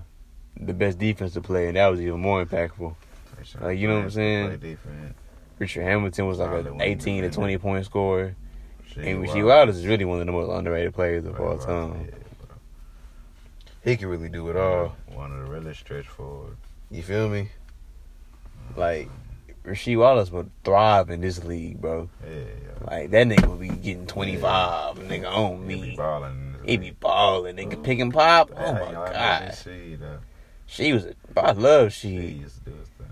the 0.60 0.74
best 0.74 0.98
defensive 0.98 1.44
player, 1.44 1.68
and 1.68 1.78
that 1.78 1.88
was 1.88 2.02
even 2.02 2.20
more 2.20 2.46
impactful. 2.46 2.96
Sure. 3.44 3.62
like, 3.62 3.78
you 3.78 3.88
know 3.88 3.96
what 3.96 4.06
I'm 4.06 4.12
saying? 4.12 4.78
Richard 5.60 5.84
Hamilton 5.84 6.28
was 6.28 6.40
like 6.40 6.66
an 6.66 6.82
18 6.82 7.24
to 7.24 7.30
20 7.30 7.58
point 7.58 7.86
scorer, 7.86 8.36
Shit, 8.94 9.04
and. 9.06 9.24
Rasheed 9.26 9.46
Wallace 9.46 9.76
is 9.78 9.86
really 9.88 10.06
one 10.06 10.20
of 10.20 10.26
the 10.26 10.32
most 10.32 10.50
underrated 10.52 10.94
players 10.94 11.26
of 11.26 11.40
all 11.40 11.58
time. 11.58 12.06
yeah. 12.06 12.12
He 13.84 13.96
can 13.96 14.08
really 14.10 14.30
do 14.30 14.50
it 14.50 14.58
all. 14.58 14.96
One 15.14 15.32
of 15.32 15.46
the 15.46 15.52
really 15.52 15.74
stretch 15.74 16.08
forwards. 16.08 16.58
You 16.92 17.04
feel 17.04 17.30
me? 17.30 17.50
Like 18.76 19.10
Rasheed 19.64 19.98
Wallace 19.98 20.30
would 20.32 20.50
thrive 20.64 21.10
in 21.10 21.22
this 21.22 21.44
league, 21.44 21.80
bro. 21.82 22.10
Yeah, 22.26 22.34
yeah. 22.36 22.44
Like 22.92 23.12
that 23.12 23.28
nigga 23.28 23.48
would 23.48 23.60
be 23.60 23.70
getting 23.70 24.06
25, 24.08 24.96
nigga 25.00 25.32
on 25.32 25.66
me. 25.66 25.76
He 25.76 25.90
be 25.92 25.96
balling. 25.96 26.56
He'd 26.66 26.82
be 26.82 26.92
balling, 26.92 27.56
nigga 27.56 27.82
pick 27.82 28.00
and 28.00 28.14
pop. 28.14 28.52
Oh 28.56 28.74
my 28.74 28.92
god, 28.92 29.16
uh, 29.16 29.52
she 30.66 30.92
was. 30.92 31.06
A, 31.06 31.14
bro, 31.34 31.44
I 31.44 31.52
love 31.54 31.94
He 31.94 32.10
she. 32.10 32.18
used 32.42 32.56
to 32.66 32.72
do 32.72 32.78
his 32.78 32.90
thing. 32.90 33.08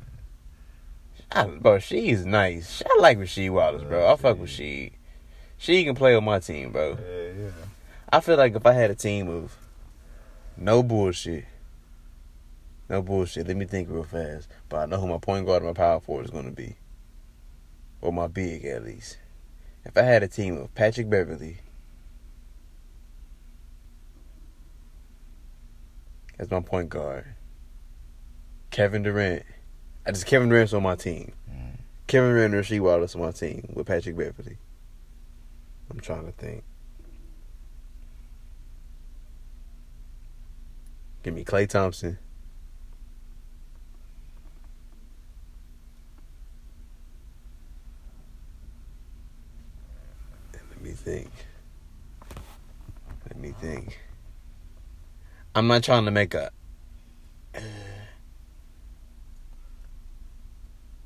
I, 1.31 1.45
bro, 1.45 1.79
she 1.79 2.09
is 2.09 2.25
nice. 2.25 2.83
I 2.85 2.99
like 2.99 3.17
Rasheed 3.17 3.49
Wallace, 3.51 3.83
bro. 3.83 4.11
I 4.11 4.15
fuck 4.17 4.39
with 4.39 4.49
she. 4.49 4.91
She 5.57 5.83
can 5.83 5.95
play 5.95 6.15
on 6.15 6.23
my 6.23 6.39
team, 6.39 6.71
bro. 6.71 6.97
Yeah, 6.99 7.43
yeah. 7.43 7.51
I 8.11 8.19
feel 8.19 8.37
like 8.37 8.55
if 8.55 8.65
I 8.65 8.73
had 8.73 8.91
a 8.91 8.95
team 8.95 9.29
of 9.29 9.57
no 10.57 10.83
bullshit, 10.83 11.45
no 12.89 13.01
bullshit. 13.01 13.47
Let 13.47 13.57
me 13.57 13.65
think 13.65 13.89
real 13.89 14.03
fast. 14.03 14.47
But 14.69 14.77
I 14.77 14.85
know 14.85 14.99
who 14.99 15.07
my 15.07 15.17
point 15.17 15.45
guard 15.45 15.63
and 15.63 15.69
my 15.69 15.73
power 15.73 15.99
forward 15.99 16.25
is 16.25 16.31
going 16.31 16.45
to 16.45 16.51
be, 16.51 16.75
or 18.01 18.13
my 18.13 18.27
big 18.27 18.65
at 18.65 18.83
least. 18.83 19.17
If 19.83 19.97
I 19.97 20.01
had 20.01 20.23
a 20.23 20.27
team 20.27 20.57
of 20.57 20.73
Patrick 20.73 21.09
Beverley 21.09 21.57
as 26.39 26.49
my 26.49 26.59
point 26.59 26.89
guard, 26.89 27.25
Kevin 28.71 29.03
Durant, 29.03 29.43
I 30.05 30.11
just 30.11 30.25
Kevin 30.25 30.49
Durant's 30.49 30.73
on 30.73 30.83
my 30.83 30.95
team. 30.95 31.33
Mm. 31.49 31.77
Kevin 32.07 32.31
Durant 32.31 32.53
and 32.53 32.63
Rasheed 32.63 32.81
Wallace 32.81 33.15
on 33.15 33.21
my 33.21 33.31
team 33.31 33.71
with 33.73 33.87
Patrick 33.87 34.17
Beverley. 34.17 34.57
I'm 35.89 35.99
trying 35.99 36.25
to 36.25 36.31
think. 36.31 36.63
Give 41.23 41.33
me 41.33 41.43
Klay 41.43 41.67
Thompson. 41.67 42.17
Let 50.53 50.81
me 50.81 50.91
think. 50.91 51.31
Let 53.27 53.37
me 53.37 53.53
think. 53.59 53.99
I'm 55.55 55.67
not 55.67 55.83
trying 55.83 56.05
to 56.05 56.11
make 56.11 56.33
a. 56.35 56.51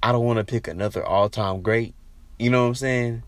I 0.04 0.12
don't 0.12 0.26
want 0.26 0.40
to 0.40 0.44
pick 0.46 0.68
another 0.68 1.06
all-time 1.06 1.62
great. 1.62 1.94
You 2.38 2.50
know 2.50 2.64
what 2.64 2.70
I'm 2.70 2.76
saying? 2.76 3.24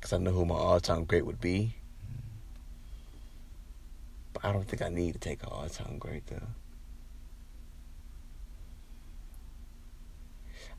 Because 0.00 0.14
I 0.14 0.18
know 0.18 0.32
who 0.32 0.46
my 0.46 0.54
all-time 0.54 1.04
great 1.04 1.26
would 1.26 1.42
be. 1.42 1.74
But 4.32 4.46
I 4.46 4.52
don't 4.52 4.66
think 4.66 4.80
I 4.80 4.88
need 4.88 5.12
to 5.12 5.18
take 5.18 5.42
an 5.42 5.50
all-time 5.50 5.98
great 5.98 6.26
though. 6.26 6.40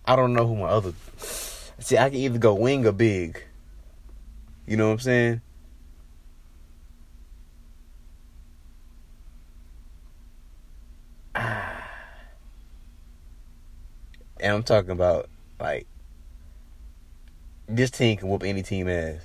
I 0.04 0.16
don't 0.16 0.34
know 0.34 0.48
who 0.48 0.56
my 0.56 0.70
other. 0.70 0.94
See, 1.80 2.00
I 2.00 2.10
can 2.10 2.18
either 2.18 2.40
go 2.40 2.56
wing 2.56 2.88
or 2.88 2.92
big. 2.92 3.44
You 4.66 4.78
know 4.78 4.88
what 4.88 4.94
I'm 4.94 5.00
saying? 5.00 5.42
And 14.44 14.56
I'm 14.56 14.64
talking 14.64 14.90
about 14.90 15.30
like 15.60 15.86
this 17.76 17.92
team 17.92 18.18
can 18.18 18.28
whoop 18.28 18.44
any 18.44 18.62
team 18.62 18.88
ass. 18.88 19.22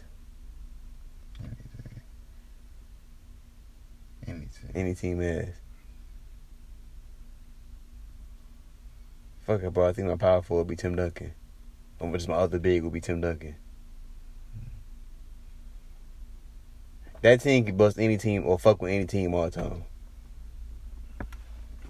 Anything. 4.26 4.70
Any 4.74 4.94
team 4.94 5.22
ass. 5.22 5.48
Fuck 9.40 9.62
it, 9.62 9.72
bro. 9.72 9.88
I 9.88 9.92
think 9.92 10.08
my 10.08 10.16
power 10.16 10.42
forward 10.42 10.62
would 10.64 10.70
be 10.70 10.76
Tim 10.76 10.96
Duncan. 10.96 11.32
Or 12.00 12.12
just 12.12 12.28
my 12.28 12.34
other 12.34 12.58
big 12.58 12.82
would 12.82 12.92
be 12.92 13.00
Tim 13.00 13.20
Duncan. 13.20 13.54
That 17.22 17.40
team 17.40 17.64
can 17.64 17.76
bust 17.76 17.98
any 17.98 18.18
team 18.18 18.44
or 18.46 18.58
fuck 18.58 18.82
with 18.82 18.92
any 18.92 19.06
team 19.06 19.34
all 19.34 19.44
the 19.44 19.50
time. 19.50 19.84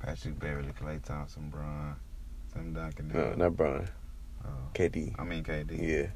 Patrick 0.00 0.38
Beverley, 0.38 0.72
Klay 0.80 1.02
Thompson, 1.02 1.50
Bron, 1.50 1.96
Tim 2.52 2.72
Duncan. 2.72 3.08
No, 3.08 3.32
uh, 3.32 3.34
not 3.36 3.56
Brian. 3.56 3.88
Oh. 4.44 4.48
Uh, 4.48 4.72
KD. 4.74 5.18
I 5.18 5.24
mean 5.24 5.42
KD. 5.42 5.80
Yeah. 5.80 6.06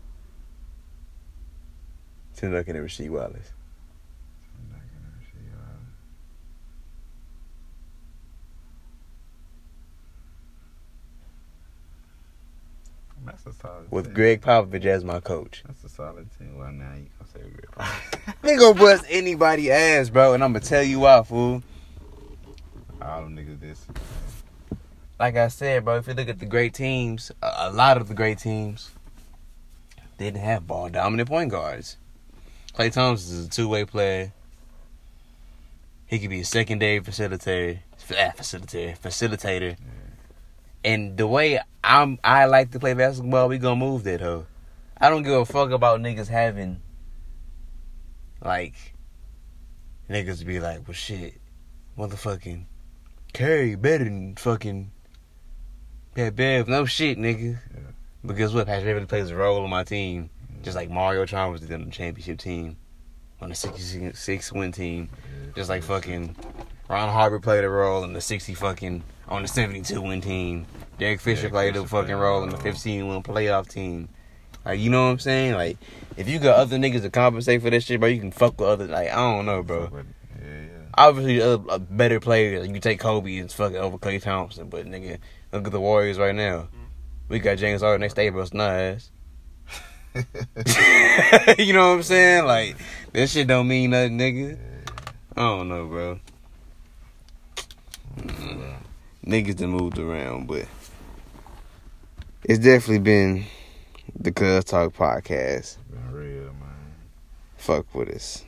Tim 2.41 2.53
Duncan 2.53 2.75
and 2.77 2.87
Rasheed 2.89 3.11
Wallace. 3.11 3.53
Tim 4.49 4.65
Duncan 4.73 4.97
and 5.05 5.13
Rasheed 5.21 5.53
Wallace. 5.53 5.93
That's 13.27 13.45
a 13.47 13.53
solid 13.53 13.91
With 13.91 14.07
team. 14.07 14.15
Gregg 14.15 14.41
Popovich 14.41 14.87
as 14.87 15.05
my 15.05 15.21
coach. 15.21 15.63
That's 15.67 15.85
a 15.85 15.89
solid 15.89 16.29
team. 16.39 16.57
Well, 16.59 16.73
now 16.73 16.95
you 16.95 17.07
gonna 17.19 17.31
say 17.33 17.41
Gregg 17.41 17.71
Popovich. 17.77 18.35
They 18.43 18.57
gonna 18.57 18.79
bust 18.79 19.05
anybody 19.09 19.71
ass, 19.71 20.09
bro, 20.09 20.33
and 20.35 20.43
I'm 20.43 20.53
gonna 20.53 20.65
tell 20.65 20.83
you 20.83 21.01
why, 21.01 21.23
fool. 21.23 21.63
All 23.03 23.23
them 23.23 23.37
niggas 23.37 23.61
this. 23.61 23.87
like 25.19 25.37
I 25.37 25.49
said, 25.49 25.85
bro, 25.85 25.97
if 25.97 26.07
you 26.07 26.15
look 26.15 26.29
at 26.29 26.39
the 26.39 26.47
great 26.47 26.75
teams, 26.75 27.31
a 27.43 27.71
lot 27.73 27.97
of 27.99 28.09
the 28.09 28.15
great 28.15 28.39
teams 28.39 28.91
didn't 30.19 30.41
have 30.41 30.67
ball 30.67 30.89
dominant 30.89 31.29
point 31.29 31.51
guards. 31.51 31.97
Klay 32.75 32.93
Thompson 32.93 33.39
is 33.39 33.47
a 33.47 33.51
two 33.51 33.69
way 33.69 33.85
player. 33.85 34.33
He 36.07 36.19
could 36.19 36.31
be 36.31 36.41
a 36.41 36.45
secondary 36.45 37.01
facilitator, 37.01 37.79
ah, 38.13 38.33
facilitator, 38.37 38.99
facilitator. 38.99 39.77
And 40.85 41.17
the 41.17 41.27
way 41.27 41.61
I'm, 41.85 42.19
I 42.25 42.47
like 42.47 42.71
to 42.73 42.81
play 42.81 42.95
basketball, 42.95 43.49
we 43.49 43.59
gonna 43.59 43.77
move 43.77 44.05
that 44.05 44.21
hoe. 44.21 44.47
I 45.01 45.09
don't 45.09 45.23
give 45.23 45.33
a 45.33 45.45
fuck 45.45 45.71
about 45.71 46.01
niggas 46.01 46.29
having, 46.29 46.81
like, 48.45 48.75
niggas 50.09 50.45
be 50.45 50.59
like, 50.59 50.87
well, 50.87 50.95
shit, 50.95 51.35
motherfucking 51.97 52.65
Curry 53.33 53.77
better 53.77 54.05
than 54.05 54.35
fucking 54.37 54.91
Pat 56.15 56.35
Bev. 56.35 56.69
No 56.69 56.85
shit, 56.85 57.19
nigga. 57.19 57.59
Yeah. 57.75 58.33
Guess 58.35 58.53
what? 58.53 58.67
Patrick 58.67 58.87
Beverley 58.87 59.07
plays 59.07 59.31
a 59.31 59.37
role 59.37 59.63
on 59.63 59.71
my 59.71 59.85
team, 59.85 60.31
just 60.63 60.77
like 60.77 60.91
Mario 60.91 61.25
Chalmers 61.27 61.61
did 61.61 61.73
on 61.73 61.85
the 61.85 61.91
championship 61.91 62.39
team, 62.39 62.77
on 63.41 63.49
the 63.49 63.55
66 63.55 64.53
win 64.53 64.73
team. 64.73 65.09
Just 65.55 65.71
like 65.71 65.83
fucking 65.83 66.37
Ron 66.89 67.09
Harper 67.09 67.41
played 67.41 67.65
a 67.65 67.69
role 67.69 68.05
in 68.05 68.13
the 68.13 68.21
60 68.21 68.55
fucking 68.55 69.03
on 69.29 69.43
the 69.43 69.49
72 69.49 70.01
win 70.01 70.21
team. 70.21 70.67
Derek 70.99 71.21
Fisher 71.21 71.49
Derek 71.49 71.53
played 71.53 71.77
a 71.77 71.87
fucking 71.87 72.15
role 72.15 72.43
in 72.43 72.51
the 72.51 72.57
15 72.57 73.09
win 73.09 73.23
playoff 73.23 73.69
team. 73.69 74.09
Like, 74.65 74.79
you 74.79 74.91
know 74.91 75.07
what 75.07 75.13
I'm 75.13 75.19
saying? 75.19 75.55
Like, 75.55 75.79
if 76.17 76.29
you 76.29 76.39
got 76.39 76.59
other 76.59 76.77
niggas 76.77 77.03
to 77.03 77.11
compensate 77.11 77.63
for 77.63 77.71
this 77.71 77.85
shit, 77.85 77.99
bro, 77.99 78.09
you 78.09 78.21
can 78.21 78.31
fuck 78.31 78.61
with 78.61 78.69
other. 78.69 78.87
Like, 78.87 79.09
I 79.09 79.17
don't 79.17 79.47
know, 79.47 79.63
bro. 79.63 79.89
Yeah, 79.93 80.47
yeah. 80.47 80.67
Obviously, 80.99 81.39
a, 81.39 81.53
a 81.55 81.79
better 81.79 82.21
player. 82.21 82.63
You 82.63 82.79
take 82.79 83.01
Kobe 83.01 83.39
and 83.39 83.51
fucking 83.51 83.77
over 83.77 83.97
Klay 83.97 84.21
Thompson, 84.21 84.69
but 84.69 84.85
nigga, 84.87 85.19
look 85.53 85.67
at 85.67 85.73
the 85.73 85.81
Warriors 85.81 86.19
right 86.19 86.35
now. 86.35 86.69
We 87.29 87.39
got 87.39 87.59
James 87.59 87.81
Harden 87.81 88.01
next 88.01 88.15
day, 88.15 88.29
bro. 88.29 88.43
It's 88.43 88.53
nice. 88.53 89.11
you 91.59 91.73
know 91.73 91.91
what 91.91 91.97
I'm 91.97 92.03
saying? 92.03 92.45
Like, 92.45 92.77
that 93.13 93.29
shit 93.29 93.47
don't 93.47 93.69
mean 93.69 93.91
nothing, 93.91 94.19
nigga. 94.19 94.59
I 95.37 95.41
don't 95.41 95.69
know, 95.69 95.87
bro. 95.87 96.21
Mm. 98.19 98.75
Niggas 99.25 99.57
done 99.57 99.71
moved 99.71 99.99
around, 99.99 100.49
but 100.49 100.67
it's 102.43 102.59
definitely 102.59 102.99
been 102.99 103.45
the 104.19 104.33
Cuz 104.33 104.65
Talk 104.65 104.95
podcast. 104.95 105.77
Been 105.91 106.13
real, 106.13 106.53
man. 106.55 106.95
Fuck 107.57 107.95
with 107.95 108.09
us. 108.09 108.45